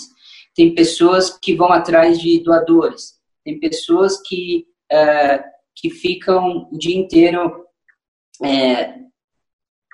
tem 0.55 0.74
pessoas 0.74 1.37
que 1.38 1.55
vão 1.55 1.70
atrás 1.70 2.18
de 2.18 2.42
doadores, 2.42 3.18
tem 3.44 3.61
pessoas 3.61 4.18
que, 4.22 4.66
é, 4.90 5.44
que 5.76 5.90
ficam 5.90 6.68
o 6.72 6.79
dia 6.79 6.96
inteiro 6.96 7.66
é, 8.42 8.94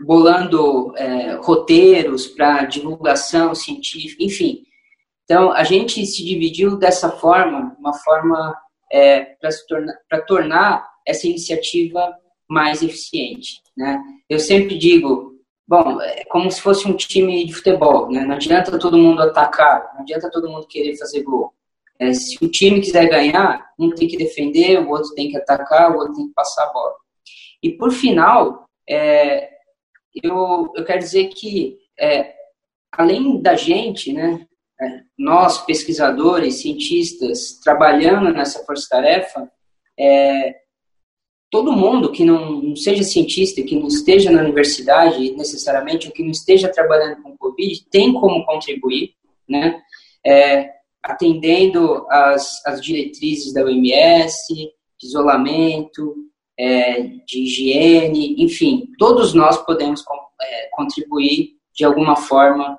bolando 0.00 0.96
é, 0.96 1.34
roteiros 1.36 2.28
para 2.28 2.66
divulgação 2.66 3.52
científica, 3.52 4.22
enfim. 4.22 4.62
Então, 5.24 5.50
a 5.50 5.64
gente 5.64 6.04
se 6.06 6.24
dividiu 6.24 6.76
dessa 6.76 7.10
forma, 7.10 7.74
uma 7.80 7.94
forma 7.94 8.56
é, 8.92 9.24
para 9.40 9.50
tornar, 9.66 9.94
tornar 10.26 10.90
essa 11.06 11.26
iniciativa 11.26 12.14
mais 12.48 12.82
eficiente. 12.82 13.60
Né? 13.76 14.02
Eu 14.28 14.38
sempre 14.38 14.76
digo, 14.78 15.34
bom, 15.66 16.00
é 16.00 16.24
como 16.24 16.50
se 16.50 16.60
fosse 16.60 16.86
um 16.86 16.96
time 16.96 17.44
de 17.44 17.54
futebol, 17.54 18.10
né? 18.10 18.24
não 18.24 18.34
adianta 18.34 18.78
todo 18.78 18.98
mundo 18.98 19.22
atacar, 19.22 19.92
não 19.94 20.02
adianta 20.02 20.30
todo 20.30 20.48
mundo 20.48 20.66
querer 20.66 20.96
fazer 20.96 21.22
gol. 21.22 21.52
É, 21.98 22.12
se 22.12 22.36
o 22.44 22.48
time 22.48 22.80
quiser 22.80 23.08
ganhar, 23.08 23.72
um 23.78 23.90
tem 23.90 24.08
que 24.08 24.16
defender, 24.16 24.80
o 24.80 24.90
outro 24.90 25.14
tem 25.14 25.30
que 25.30 25.36
atacar, 25.36 25.92
o 25.92 25.98
outro 25.98 26.14
tem 26.14 26.26
que 26.26 26.34
passar 26.34 26.64
a 26.64 26.72
bola. 26.72 26.94
E 27.62 27.70
por 27.70 27.92
final, 27.92 28.68
é, 28.88 29.48
eu, 30.22 30.72
eu 30.74 30.84
quero 30.84 30.98
dizer 30.98 31.28
que, 31.28 31.78
é, 31.98 32.34
além 32.92 33.40
da 33.40 33.54
gente, 33.54 34.12
né, 34.12 34.46
é, 34.80 35.00
nós 35.16 35.64
pesquisadores, 35.64 36.60
cientistas, 36.60 37.60
trabalhando 37.62 38.32
nessa 38.32 38.64
força-tarefa, 38.64 39.50
é, 39.98 40.63
todo 41.54 41.70
mundo 41.70 42.10
que 42.10 42.24
não, 42.24 42.60
não, 42.60 42.74
seja 42.74 43.04
cientista, 43.04 43.62
que 43.62 43.78
não 43.78 43.86
esteja 43.86 44.28
na 44.28 44.40
universidade 44.40 45.30
necessariamente, 45.36 46.08
ou 46.08 46.12
que 46.12 46.24
não 46.24 46.32
esteja 46.32 46.68
trabalhando 46.68 47.22
com 47.22 47.36
Covid, 47.36 47.86
tem 47.88 48.12
como 48.12 48.44
contribuir, 48.44 49.14
né? 49.48 49.80
É, 50.26 50.68
atendendo 51.00 52.04
as, 52.10 52.60
as 52.66 52.82
diretrizes 52.82 53.54
da 53.54 53.62
OMS, 53.62 54.52
de 54.98 55.06
isolamento, 55.06 56.16
é, 56.58 57.02
de 57.24 57.44
higiene, 57.44 58.34
enfim, 58.42 58.88
todos 58.98 59.32
nós 59.32 59.56
podemos 59.64 60.02
é, 60.42 60.68
contribuir 60.72 61.50
de 61.72 61.84
alguma 61.84 62.16
forma 62.16 62.76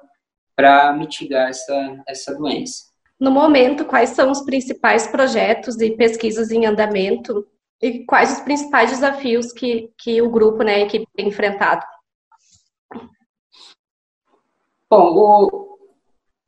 para 0.53 0.91
mitigar 0.91 1.47
essa, 1.47 2.03
essa 2.05 2.35
doença. 2.35 2.83
No 3.17 3.31
momento, 3.31 3.85
quais 3.85 4.09
são 4.09 4.31
os 4.31 4.41
principais 4.41 5.07
projetos 5.07 5.79
e 5.79 5.91
pesquisas 5.91 6.51
em 6.51 6.65
andamento 6.65 7.47
e 7.85 8.03
quais 8.03 8.33
os 8.33 8.39
principais 8.39 8.89
desafios 8.89 9.53
que, 9.53 9.91
que 9.95 10.19
o 10.19 10.31
grupo, 10.31 10.63
né, 10.63 10.75
a 10.75 10.79
equipe 10.79 11.05
tem 11.15 11.27
enfrentado? 11.27 11.85
Bom, 14.89 15.13
o, 15.13 15.77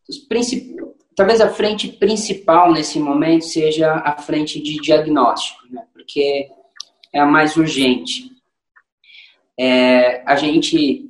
os 0.10 0.18
principais 0.18 0.78
talvez 1.16 1.42
a 1.42 1.50
frente 1.50 1.88
principal 1.88 2.72
nesse 2.72 3.00
momento 3.00 3.44
seja 3.44 3.92
a 3.92 4.18
frente 4.18 4.62
de 4.62 4.76
diagnóstico, 4.76 5.62
né? 5.68 5.84
porque 5.92 6.48
é 7.12 7.20
a 7.20 7.26
mais 7.26 7.58
urgente. 7.58 8.32
É, 9.60 10.22
a 10.30 10.36
gente 10.36 11.10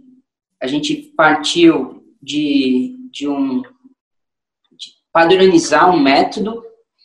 a 0.61 0.65
gente 0.65 0.95
partiu 1.15 2.03
de, 2.21 2.97
de 3.11 3.27
um 3.27 3.61
de 3.61 4.93
padronizar 5.11 5.93
um 5.93 5.99
método, 5.99 6.63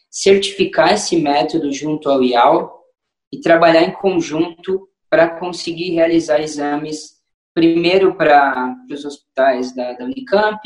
certificar 0.08 0.92
esse 0.92 1.16
método 1.16 1.72
junto 1.72 2.08
ao 2.08 2.22
IAL 2.22 2.81
e 3.32 3.40
trabalhar 3.40 3.82
em 3.82 3.92
conjunto 3.92 4.88
para 5.08 5.28
conseguir 5.28 5.90
realizar 5.90 6.40
exames 6.40 7.22
primeiro 7.54 8.14
para 8.14 8.74
os 8.90 9.04
hospitais 9.04 9.74
da, 9.74 9.92
da 9.92 10.04
Unicamp, 10.04 10.60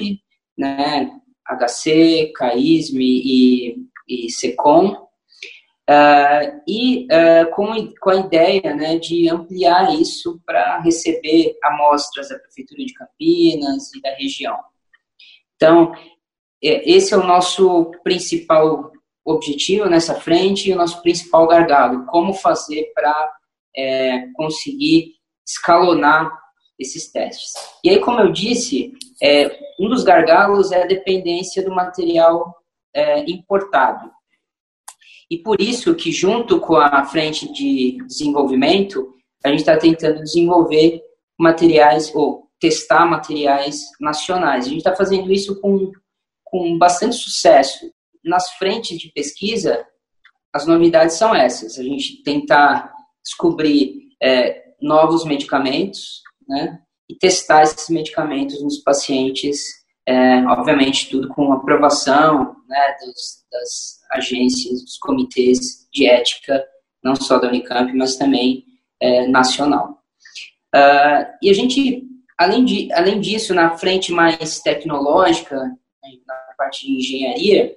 né, 0.56 1.10
HC, 1.46 2.32
CAISM 2.34 2.98
e, 3.00 3.76
e 4.08 4.30
SECOM, 4.30 5.06
uh, 5.88 6.62
e 6.66 7.06
uh, 7.06 7.50
com, 7.54 7.92
com 8.00 8.10
a 8.10 8.16
ideia 8.16 8.74
né, 8.74 8.98
de 8.98 9.28
ampliar 9.28 9.92
isso 9.94 10.40
para 10.44 10.80
receber 10.80 11.56
amostras 11.62 12.28
da 12.28 12.38
Prefeitura 12.38 12.84
de 12.84 12.94
Campinas 12.94 13.92
e 13.94 14.00
da 14.00 14.10
região. 14.14 14.58
Então, 15.56 15.92
é, 16.62 16.90
esse 16.90 17.14
é 17.14 17.16
o 17.16 17.26
nosso 17.26 17.90
principal 18.02 18.92
objetivo 19.26 19.86
nessa 19.86 20.14
frente 20.14 20.68
e 20.68 20.72
o 20.72 20.76
nosso 20.76 21.02
principal 21.02 21.46
gargalo, 21.46 22.06
como 22.06 22.32
fazer 22.32 22.92
para 22.94 23.32
é, 23.76 24.26
conseguir 24.34 25.14
escalonar 25.46 26.30
esses 26.78 27.10
testes. 27.10 27.52
E 27.82 27.90
aí, 27.90 27.98
como 27.98 28.20
eu 28.20 28.32
disse, 28.32 28.92
é, 29.22 29.58
um 29.80 29.88
dos 29.88 30.04
gargalos 30.04 30.72
é 30.72 30.82
a 30.82 30.86
dependência 30.86 31.64
do 31.64 31.74
material 31.74 32.54
é, 32.94 33.30
importado. 33.30 34.10
E 35.30 35.38
por 35.38 35.60
isso 35.60 35.94
que, 35.94 36.12
junto 36.12 36.60
com 36.60 36.76
a 36.76 37.04
frente 37.04 37.52
de 37.52 37.98
desenvolvimento, 38.06 39.12
a 39.44 39.48
gente 39.48 39.60
está 39.60 39.76
tentando 39.76 40.22
desenvolver 40.22 41.02
materiais, 41.38 42.14
ou 42.14 42.48
testar 42.60 43.06
materiais 43.06 43.82
nacionais. 44.00 44.66
A 44.66 44.68
gente 44.68 44.78
está 44.78 44.94
fazendo 44.94 45.32
isso 45.32 45.60
com, 45.60 45.90
com 46.44 46.78
bastante 46.78 47.16
sucesso. 47.16 47.90
Nas 48.26 48.50
frentes 48.54 48.98
de 48.98 49.12
pesquisa, 49.12 49.86
as 50.52 50.66
novidades 50.66 51.16
são 51.16 51.34
essas: 51.34 51.78
a 51.78 51.82
gente 51.82 52.22
tentar 52.22 52.92
descobrir 53.24 54.08
é, 54.22 54.64
novos 54.80 55.24
medicamentos, 55.24 56.22
né? 56.48 56.80
E 57.08 57.14
testar 57.14 57.62
esses 57.62 57.88
medicamentos 57.88 58.60
nos 58.62 58.78
pacientes, 58.78 59.62
é, 60.04 60.38
obviamente 60.46 61.08
tudo 61.08 61.28
com 61.28 61.52
aprovação, 61.52 62.56
né? 62.68 62.96
Dos, 63.00 63.44
das 63.52 64.00
agências, 64.10 64.82
dos 64.82 64.98
comitês 64.98 65.58
de 65.92 66.06
ética, 66.06 66.64
não 67.02 67.14
só 67.14 67.38
da 67.38 67.48
Unicamp, 67.48 67.92
mas 67.92 68.16
também 68.16 68.64
é, 69.00 69.26
nacional. 69.28 70.02
Uh, 70.74 71.24
e 71.42 71.48
a 71.48 71.52
gente, 71.52 72.02
além, 72.36 72.64
de, 72.64 72.92
além 72.92 73.20
disso, 73.20 73.54
na 73.54 73.76
frente 73.78 74.12
mais 74.12 74.60
tecnológica, 74.60 75.56
na 75.56 76.34
parte 76.58 76.86
de 76.86 76.96
engenharia, 76.96 77.76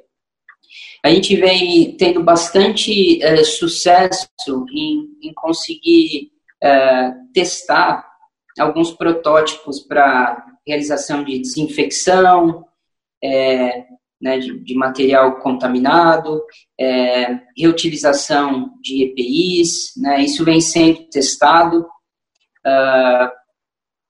a 1.04 1.10
gente 1.10 1.36
vem 1.36 1.96
tendo 1.96 2.24
bastante 2.24 3.20
uh, 3.24 3.46
sucesso 3.46 4.28
em, 4.72 5.18
em 5.22 5.34
conseguir 5.34 6.32
uh, 6.64 7.34
testar 7.34 8.06
alguns 8.60 8.92
protótipos 8.92 9.80
para 9.80 10.46
realização 10.68 11.24
de 11.24 11.40
desinfecção, 11.40 12.66
é, 13.24 13.86
né, 14.22 14.38
de, 14.38 14.60
de, 14.60 14.76
material 14.76 15.40
contaminado, 15.40 16.44
é, 16.80 17.40
reutilização 17.58 18.74
de 18.82 19.04
EPIs, 19.04 19.94
né, 19.98 20.22
isso 20.22 20.44
vem 20.44 20.60
sendo 20.60 21.06
testado, 21.10 21.82
uh, 21.82 23.32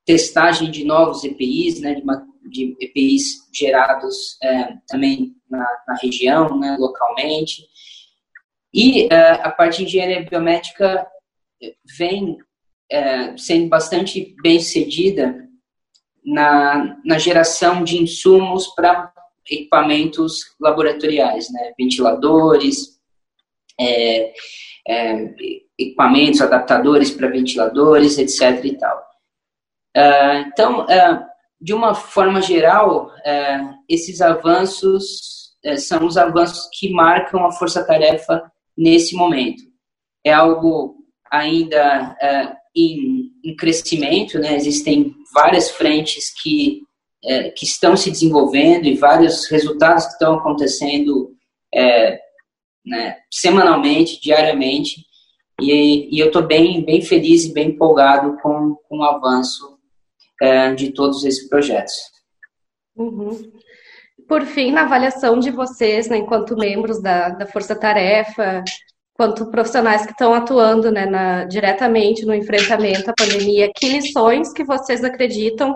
testagem 0.05 0.71
de 0.71 0.83
novos 0.83 1.23
EPIs, 1.23 1.79
né, 1.79 1.93
de, 1.93 2.03
de 2.49 2.75
EPIs 2.79 3.49
gerados 3.53 4.37
é, 4.43 4.73
também 4.87 5.35
na, 5.49 5.65
na 5.87 5.95
região, 6.01 6.57
né, 6.59 6.75
localmente, 6.79 7.63
e 8.73 9.05
uh, 9.05 9.41
a 9.41 9.51
parte 9.51 9.79
de 9.79 9.85
engenharia 9.85 10.27
biomédica 10.29 11.07
vem 11.97 12.37
é, 12.91 13.37
sendo 13.37 13.67
bastante 13.69 14.35
bem 14.41 14.59
sucedida 14.59 15.47
na, 16.25 16.97
na 17.05 17.17
geração 17.17 17.83
de 17.83 18.01
insumos 18.01 18.67
para 18.67 19.11
equipamentos 19.49 20.55
laboratoriais, 20.59 21.51
né? 21.51 21.73
ventiladores, 21.77 22.99
é, 23.79 24.33
é, 24.87 25.33
equipamentos, 25.77 26.41
adaptadores 26.41 27.11
para 27.11 27.29
ventiladores, 27.29 28.17
etc. 28.17 28.63
e 28.65 28.77
tal. 28.77 28.97
Uh, 29.97 30.47
então, 30.47 30.81
uh, 30.81 31.28
de 31.61 31.73
uma 31.73 31.93
forma 31.93 32.41
geral, 32.41 33.07
uh, 33.07 33.73
esses 33.87 34.21
avanços 34.21 35.39
são 35.77 36.05
os 36.05 36.15
avanços 36.15 36.69
que 36.71 36.89
marcam 36.89 37.45
a 37.45 37.51
força-tarefa 37.51 38.49
nesse 38.77 39.13
momento. 39.13 39.61
É 40.23 40.31
algo 40.31 40.95
ainda 41.29 42.15
em, 42.73 43.29
em, 43.43 43.55
crescimento, 43.57 44.39
né? 44.39 44.55
existem 44.55 45.13
várias 45.33 45.69
frentes 45.69 46.33
que 46.41 46.81
é, 47.23 47.49
que 47.49 47.65
estão 47.65 47.97
se 47.97 48.09
desenvolvendo 48.09 48.85
e 48.85 48.95
vários 48.95 49.47
resultados 49.47 50.05
que 50.05 50.13
estão 50.13 50.35
acontecendo 50.35 51.35
é, 51.73 52.19
né, 52.85 53.17
semanalmente, 53.29 54.21
diariamente, 54.21 55.05
e, 55.61 56.15
e 56.15 56.19
eu 56.19 56.27
estou 56.27 56.43
bem, 56.43 56.83
bem 56.83 57.01
feliz 57.01 57.45
e 57.45 57.53
bem 57.53 57.69
empolgado 57.69 58.37
com, 58.41 58.75
com 58.87 58.99
o 58.99 59.03
avanço 59.03 59.77
é, 60.41 60.73
de 60.73 60.93
todos 60.93 61.23
esses 61.25 61.47
projetos. 61.47 61.93
Uhum. 62.95 63.51
Por 64.27 64.43
fim, 64.45 64.71
na 64.71 64.83
avaliação 64.83 65.39
de 65.39 65.49
vocês, 65.49 66.07
né, 66.07 66.17
enquanto 66.17 66.55
membros 66.55 67.01
da, 67.01 67.29
da 67.29 67.47
Força 67.47 67.75
Tarefa, 67.75 68.63
quanto 69.13 69.49
profissionais 69.49 70.05
que 70.05 70.11
estão 70.11 70.33
atuando 70.33 70.91
né, 70.91 71.05
na, 71.05 71.45
diretamente 71.45 72.25
no 72.25 72.33
enfrentamento 72.33 73.09
à 73.09 73.13
pandemia, 73.17 73.71
que 73.75 73.89
lições 73.89 74.53
que 74.53 74.63
vocês 74.63 75.03
acreditam 75.03 75.75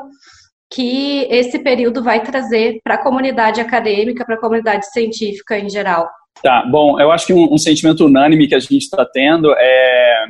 que 0.71 1.27
esse 1.29 1.59
período 1.59 2.03
vai 2.03 2.23
trazer 2.23 2.79
para 2.83 2.95
a 2.95 3.03
comunidade 3.03 3.59
acadêmica, 3.59 4.25
para 4.25 4.35
a 4.35 4.39
comunidade 4.39 4.89
científica 4.91 5.57
em 5.57 5.69
geral? 5.69 6.09
Tá, 6.41 6.65
bom, 6.65 6.99
eu 6.99 7.11
acho 7.11 7.27
que 7.27 7.33
um, 7.33 7.53
um 7.53 7.57
sentimento 7.57 8.05
unânime 8.05 8.47
que 8.47 8.55
a 8.55 8.59
gente 8.59 8.77
está 8.77 9.05
tendo 9.05 9.53
é, 9.55 10.25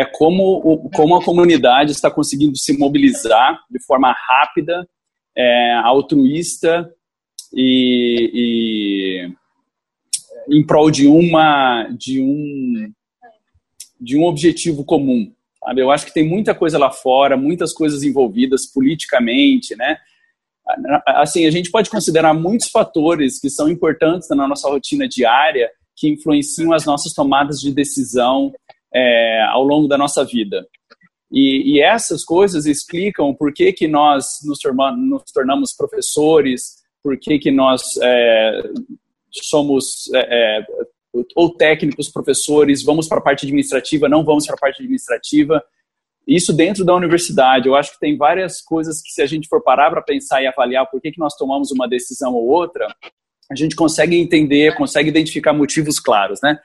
é 0.00 0.04
como, 0.04 0.90
como 0.90 1.16
a 1.16 1.24
comunidade 1.24 1.92
está 1.92 2.10
conseguindo 2.10 2.56
se 2.56 2.76
mobilizar 2.76 3.60
de 3.70 3.82
forma 3.84 4.12
rápida, 4.12 4.88
é, 5.36 5.74
altruísta 5.84 6.90
e, 7.54 9.30
e 10.48 10.56
em 10.56 10.66
prol 10.66 10.90
de 10.90 11.06
uma 11.06 11.88
de 11.90 12.20
um 12.20 12.92
de 14.00 14.16
um 14.16 14.24
objetivo 14.24 14.84
comum 14.84 15.32
Sabe? 15.60 15.82
Eu 15.82 15.90
acho 15.90 16.06
que 16.06 16.14
tem 16.14 16.26
muita 16.26 16.54
coisa 16.54 16.78
lá 16.78 16.90
fora, 16.90 17.36
muitas 17.36 17.72
coisas 17.72 18.02
envolvidas 18.02 18.66
politicamente, 18.66 19.76
né? 19.76 19.98
Assim, 21.06 21.46
a 21.46 21.50
gente 21.50 21.70
pode 21.70 21.90
considerar 21.90 22.32
muitos 22.34 22.68
fatores 22.68 23.40
que 23.40 23.50
são 23.50 23.68
importantes 23.68 24.28
na 24.30 24.46
nossa 24.46 24.68
rotina 24.68 25.08
diária 25.08 25.70
que 25.96 26.08
influenciam 26.08 26.72
as 26.72 26.84
nossas 26.84 27.12
tomadas 27.12 27.60
de 27.60 27.72
decisão 27.72 28.52
é, 28.98 29.42
ao 29.42 29.62
longo 29.62 29.86
da 29.86 29.96
nossa 29.96 30.24
vida. 30.24 30.66
E, 31.30 31.74
e, 31.74 31.80
essas 31.80 32.24
coisas 32.24 32.66
explicam 32.66 33.34
por 33.34 33.52
que, 33.52 33.72
que 33.72 33.86
nós 33.86 34.24
nos, 34.44 34.58
tornamos, 34.58 35.10
nos 35.10 35.32
tornamos 35.32 35.74
professores, 35.76 36.76
por 37.02 37.18
que, 37.18 37.38
que 37.38 37.50
nós 37.50 37.82
é, 38.02 38.62
somos 39.30 40.10
é, 40.14 40.58
é 40.58 40.66
ou 41.34 41.54
técnicos, 41.54 42.10
professores, 42.10 42.82
vamos 42.82 43.08
para 43.08 43.18
a 43.18 43.22
parte 43.22 43.44
administrativa, 43.44 44.08
não 44.08 44.24
vamos 44.24 44.46
para 44.46 44.54
a 44.54 44.58
parte 44.58 44.82
administrativa. 44.82 45.62
Isso 46.26 46.52
dentro 46.52 46.84
da 46.84 46.94
universidade. 46.94 47.66
Eu 47.66 47.74
acho 47.74 47.92
que 47.92 47.98
tem 47.98 48.16
várias 48.16 48.60
coisas 48.60 49.00
que, 49.02 49.10
se 49.10 49.22
a 49.22 49.26
gente 49.26 49.48
for 49.48 49.62
parar 49.62 49.90
para 49.90 50.02
pensar 50.02 50.42
e 50.42 50.46
avaliar 50.46 50.86
por 50.88 51.00
que, 51.00 51.10
que 51.10 51.18
nós 51.18 51.34
tomamos 51.34 51.70
uma 51.70 51.88
decisão 51.88 52.34
ou 52.34 52.46
outra, 52.48 52.86
a 53.50 53.54
gente 53.54 53.74
consegue 53.74 54.16
entender, 54.16 54.76
consegue 54.76 55.08
identificar 55.08 55.54
motivos 55.54 55.98
claros, 55.98 56.40
né? 56.42 56.58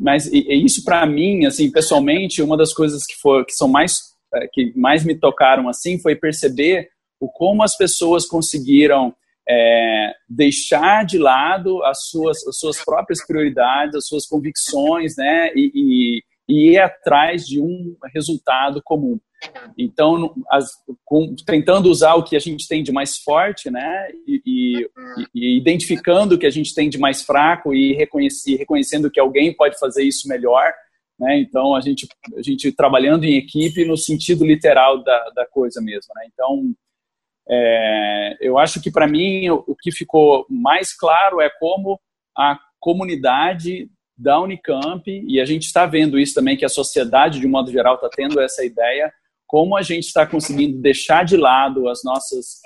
Mas 0.00 0.26
e, 0.26 0.38
e 0.48 0.64
isso 0.64 0.82
para 0.82 1.04
mim, 1.04 1.44
assim, 1.44 1.70
pessoalmente, 1.70 2.42
uma 2.42 2.56
das 2.56 2.72
coisas 2.72 3.04
que, 3.06 3.14
for, 3.20 3.44
que 3.44 3.52
são 3.52 3.68
mais 3.68 3.98
é, 4.34 4.46
que 4.52 4.72
mais 4.76 5.04
me 5.04 5.14
tocaram 5.14 5.68
assim 5.68 6.00
foi 6.00 6.14
perceber 6.14 6.88
o 7.18 7.28
como 7.28 7.62
as 7.62 7.76
pessoas 7.76 8.26
conseguiram 8.26 9.12
é, 9.48 10.12
deixar 10.28 11.04
de 11.04 11.18
lado 11.18 11.82
as 11.84 12.08
suas, 12.08 12.46
as 12.46 12.56
suas 12.56 12.82
próprias 12.84 13.26
prioridades, 13.26 13.96
as 13.96 14.06
suas 14.06 14.26
convicções, 14.26 15.16
né, 15.16 15.50
e, 15.54 15.72
e, 15.74 16.22
e 16.50 16.72
ir 16.72 16.78
atrás 16.78 17.46
de 17.46 17.60
um 17.60 17.96
resultado 18.12 18.82
comum. 18.84 19.20
Então, 19.78 20.34
as, 20.50 20.66
com, 21.04 21.34
tentando 21.46 21.88
usar 21.88 22.14
o 22.14 22.24
que 22.24 22.36
a 22.36 22.40
gente 22.40 22.66
tem 22.68 22.82
de 22.82 22.92
mais 22.92 23.16
forte, 23.18 23.70
né, 23.70 24.08
e, 24.26 24.90
e, 25.34 25.56
identificando 25.56 26.34
o 26.34 26.38
que 26.38 26.46
a 26.46 26.50
gente 26.50 26.74
tem 26.74 26.90
de 26.90 26.98
mais 26.98 27.22
fraco 27.22 27.72
e 27.72 27.94
reconhecendo 27.94 29.10
que 29.10 29.20
alguém 29.20 29.54
pode 29.54 29.78
fazer 29.78 30.02
isso 30.02 30.28
melhor, 30.28 30.72
né, 31.18 31.38
então 31.38 31.74
a 31.74 31.80
gente, 31.80 32.06
a 32.36 32.42
gente 32.42 32.72
trabalhando 32.72 33.24
em 33.24 33.36
equipe 33.36 33.84
no 33.84 33.96
sentido 33.96 34.44
literal 34.44 35.02
da, 35.02 35.30
da 35.30 35.46
coisa 35.46 35.80
mesmo, 35.80 36.12
né, 36.16 36.28
então 36.32 36.74
é, 37.48 38.36
eu 38.40 38.58
acho 38.58 38.80
que 38.82 38.90
para 38.90 39.08
mim 39.08 39.48
o, 39.48 39.64
o 39.68 39.76
que 39.76 39.90
ficou 39.90 40.44
mais 40.50 40.94
claro 40.94 41.40
é 41.40 41.48
como 41.58 41.98
a 42.36 42.58
comunidade 42.78 43.88
da 44.20 44.40
Unicamp, 44.40 45.02
e 45.06 45.40
a 45.40 45.44
gente 45.44 45.64
está 45.64 45.86
vendo 45.86 46.18
isso 46.18 46.34
também, 46.34 46.56
que 46.56 46.64
a 46.64 46.68
sociedade, 46.68 47.40
de 47.40 47.46
um 47.46 47.50
modo 47.50 47.70
geral, 47.70 47.94
está 47.94 48.08
tendo 48.08 48.40
essa 48.40 48.64
ideia, 48.64 49.12
como 49.46 49.76
a 49.76 49.82
gente 49.82 50.04
está 50.04 50.26
conseguindo 50.26 50.80
deixar 50.80 51.24
de 51.24 51.36
lado 51.36 51.88
as 51.88 52.04
nossas, 52.04 52.60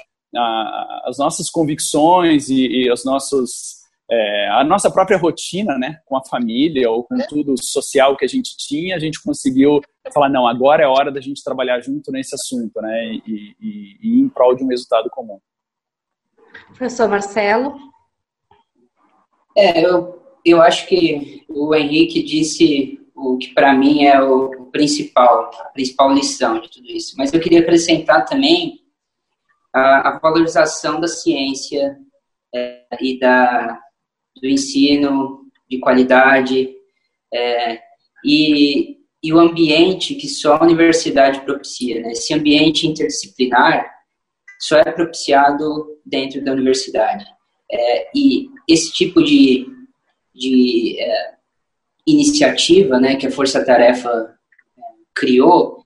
as 1.05 1.17
nossas 1.19 1.49
convicções 1.49 2.49
e, 2.49 2.67
e 2.67 2.93
os 2.93 3.05
nossos 3.05 3.85
é, 4.11 4.49
a 4.51 4.63
nossa 4.63 4.91
própria 4.91 5.17
rotina, 5.17 5.79
né, 5.79 5.99
com 6.05 6.17
a 6.17 6.25
família 6.25 6.91
ou 6.91 7.05
com 7.05 7.17
tudo 7.27 7.55
social 7.59 8.17
que 8.17 8.25
a 8.25 8.29
gente 8.29 8.55
tinha, 8.57 8.97
a 8.97 8.99
gente 8.99 9.23
conseguiu 9.23 9.81
falar 10.13 10.29
não, 10.29 10.47
agora 10.47 10.83
é 10.83 10.87
hora 10.87 11.11
da 11.11 11.23
gente 11.23 11.43
trabalhar 11.43 11.81
junto 11.81 12.13
nesse 12.13 12.35
assunto, 12.35 12.83
né, 12.83 13.15
e, 13.27 13.57
e, 13.59 13.99
e 14.03 14.21
em 14.21 14.29
prol 14.29 14.55
de 14.55 14.63
um 14.63 14.69
resultado 14.69 15.09
comum. 15.09 15.41
Professor 16.69 17.09
Marcelo. 17.09 17.77
É, 19.57 19.85
eu, 19.85 20.24
eu 20.45 20.61
acho 20.61 20.87
que 20.87 21.45
o 21.49 21.75
Henrique 21.75 22.23
disse 22.23 23.01
o 23.15 23.39
que 23.39 23.55
para 23.55 23.73
mim 23.73 24.05
é 24.05 24.21
o 24.21 24.67
principal, 24.67 25.51
a 25.61 25.65
principal 25.67 26.13
lição 26.13 26.61
de 26.61 26.71
tudo 26.71 26.87
isso. 26.91 27.15
Mas 27.17 27.33
eu 27.33 27.41
queria 27.41 27.61
acrescentar 27.61 28.25
também 28.27 28.81
a, 29.73 30.11
a 30.11 30.19
valorização 30.19 31.01
da 31.01 31.09
ciência 31.09 31.97
é, 32.55 32.85
e 33.01 33.19
da, 33.19 33.81
do 34.41 34.49
ensino 34.49 35.45
de 35.71 35.79
qualidade 35.79 36.75
é, 37.33 37.81
e, 38.25 38.99
e 39.23 39.33
o 39.33 39.39
ambiente 39.39 40.15
que 40.15 40.29
só 40.29 40.57
a 40.57 40.63
universidade 40.63 41.41
propicia. 41.41 42.03
Né? 42.03 42.13
Esse 42.13 42.35
ambiente 42.35 42.87
interdisciplinar 42.87 43.91
só 44.61 44.79
é 44.79 44.93
propiciado 44.93 45.99
dentro 46.05 46.45
da 46.45 46.53
universidade. 46.53 47.25
É, 47.71 48.11
e 48.15 48.49
esse 48.69 48.93
tipo 48.93 49.23
de, 49.23 49.67
de, 50.35 50.97
é, 51.01 51.35
iniciativa 52.07 52.99
né, 52.99 53.17
que 53.17 53.27
a 53.27 53.31
Força 53.31 53.65
Tarefa 53.65 54.37
é, 54.77 54.83
criou 55.15 55.85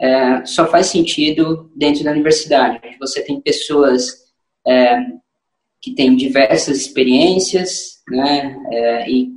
é, 0.00 0.44
só 0.44 0.66
faz 0.66 0.86
sentido 0.86 1.70
dentro 1.76 2.02
da 2.02 2.10
universidade. 2.10 2.80
Você 2.98 3.22
tem 3.22 3.40
pessoas 3.40 4.32
é, 4.66 4.96
que 5.80 5.94
têm 5.94 6.16
diversas 6.16 6.78
experiências 6.78 8.02
né, 8.08 8.56
é, 8.70 9.10
e 9.10 9.30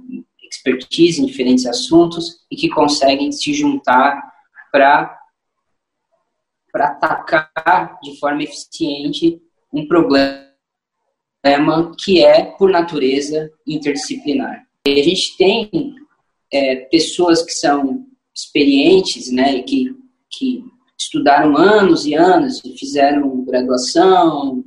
expertise 0.44 1.22
em 1.22 1.26
diferentes 1.26 1.66
assuntos 1.66 2.46
e 2.50 2.56
que 2.56 2.70
conseguem 2.70 3.32
se 3.32 3.54
juntar 3.54 4.22
para 4.72 5.20
atacar 6.76 8.00
de 8.02 8.18
forma 8.20 8.44
eficiente 8.44 9.42
um 9.72 9.88
problema 9.88 10.53
que 11.98 12.24
é, 12.24 12.46
por 12.46 12.70
natureza, 12.70 13.52
interdisciplinar. 13.68 14.66
E 14.88 15.00
a 15.00 15.04
gente 15.04 15.36
tem 15.38 15.70
é, 16.52 16.76
pessoas 16.76 17.42
que 17.44 17.52
são 17.52 18.06
experientes, 18.34 19.32
né, 19.32 19.58
e 19.58 19.64
que, 19.64 19.96
que 20.30 20.64
estudaram 20.98 21.58
anos 21.58 22.06
e 22.06 22.14
anos 22.14 22.62
e 22.64 22.78
fizeram 22.78 23.44
graduação, 23.44 24.64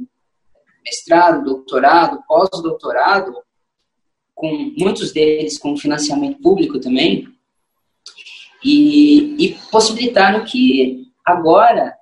mestrado, 0.85 1.45
doutorado, 1.45 2.23
pós-doutorado, 2.29 3.35
com 4.35 4.73
muitos 4.79 5.13
deles 5.13 5.59
com 5.59 5.77
financiamento 5.77 6.41
público 6.41 6.79
também, 6.79 7.27
e, 8.63 9.47
e 9.47 9.55
possibilitaram 9.71 10.45
que 10.45 11.07
agora 11.25 11.95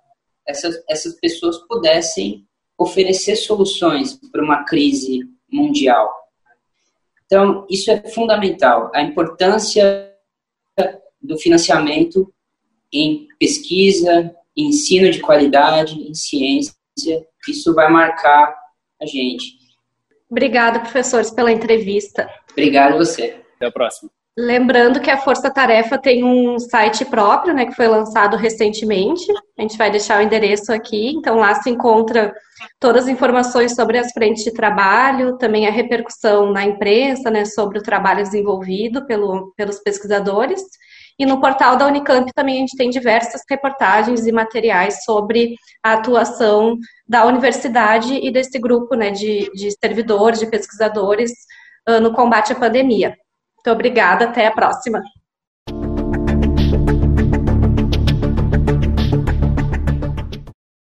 essas, 0.47 0.83
essas 0.89 1.15
pessoas 1.15 1.59
pudessem 1.69 2.47
oferecer 2.85 3.37
soluções 3.37 4.19
para 4.31 4.43
uma 4.43 4.65
crise 4.65 5.21
mundial. 5.51 6.13
Então, 7.27 7.67
isso 7.69 7.91
é 7.91 8.03
fundamental, 8.11 8.91
a 8.95 9.03
importância 9.03 10.13
do 11.21 11.39
financiamento 11.39 12.33
em 12.93 13.27
pesquisa, 13.39 14.35
em 14.57 14.69
ensino 14.69 15.11
de 15.11 15.21
qualidade, 15.21 15.95
em 15.95 16.15
ciência, 16.15 16.75
isso 17.49 17.75
vai 17.75 17.91
marcar 17.91 18.55
a 19.01 19.07
gente. 19.07 19.65
Obrigada, 20.31 20.81
professores, 20.81 21.31
pela 21.31 21.51
entrevista. 21.51 22.29
Obrigado 22.53 22.95
a 22.95 22.99
você. 22.99 23.41
Até 23.57 23.67
a 23.67 23.73
próxima. 23.73 24.11
Lembrando 24.37 25.01
que 25.01 25.11
a 25.11 25.19
Força 25.19 25.49
Tarefa 25.49 25.97
tem 25.97 26.25
um 26.25 26.59
site 26.59 27.05
próprio, 27.05 27.55
né, 27.55 27.67
que 27.67 27.75
foi 27.75 27.87
lançado 27.87 28.37
recentemente. 28.37 29.25
A 29.57 29.63
gente 29.63 29.79
vai 29.79 29.93
deixar 29.93 30.19
o 30.19 30.23
endereço 30.23 30.73
aqui. 30.73 31.11
Então 31.11 31.37
lá 31.37 31.55
se 31.55 31.71
encontra 31.71 32.35
todas 32.81 33.05
as 33.05 33.09
informações 33.09 33.77
sobre 33.77 33.97
as 33.97 34.11
frentes 34.11 34.43
de 34.43 34.53
trabalho, 34.53 35.39
também 35.39 35.69
a 35.69 35.71
repercussão 35.71 36.51
na 36.51 36.65
imprensa, 36.65 37.31
né, 37.31 37.45
sobre 37.45 37.79
o 37.79 37.83
trabalho 37.83 38.25
desenvolvido 38.25 39.07
pelo, 39.07 39.53
pelos 39.57 39.79
pesquisadores. 39.79 40.63
E 41.17 41.25
no 41.25 41.41
portal 41.41 41.77
da 41.77 41.87
Unicamp 41.87 42.29
também 42.35 42.57
a 42.57 42.59
gente 42.59 42.77
tem 42.77 42.91
diversas 42.91 43.43
reportagens 43.49 44.27
e 44.27 44.33
materiais 44.33 45.05
sobre 45.05 45.55
a 45.81 45.93
atuação 45.93 46.77
da 47.07 47.25
universidade 47.25 48.15
e 48.15 48.33
desse 48.33 48.59
grupo 48.59 48.97
né, 48.97 49.13
de, 49.13 49.49
de 49.55 49.71
servidores, 49.81 50.41
de 50.41 50.51
pesquisadores 50.51 51.31
uh, 51.89 52.01
no 52.01 52.13
combate 52.13 52.53
à 52.53 52.57
pandemia. 52.57 53.15
Muito 53.65 53.77
obrigada, 53.77 54.27
até 54.27 54.47
a 54.47 54.53
próxima. 54.53 55.03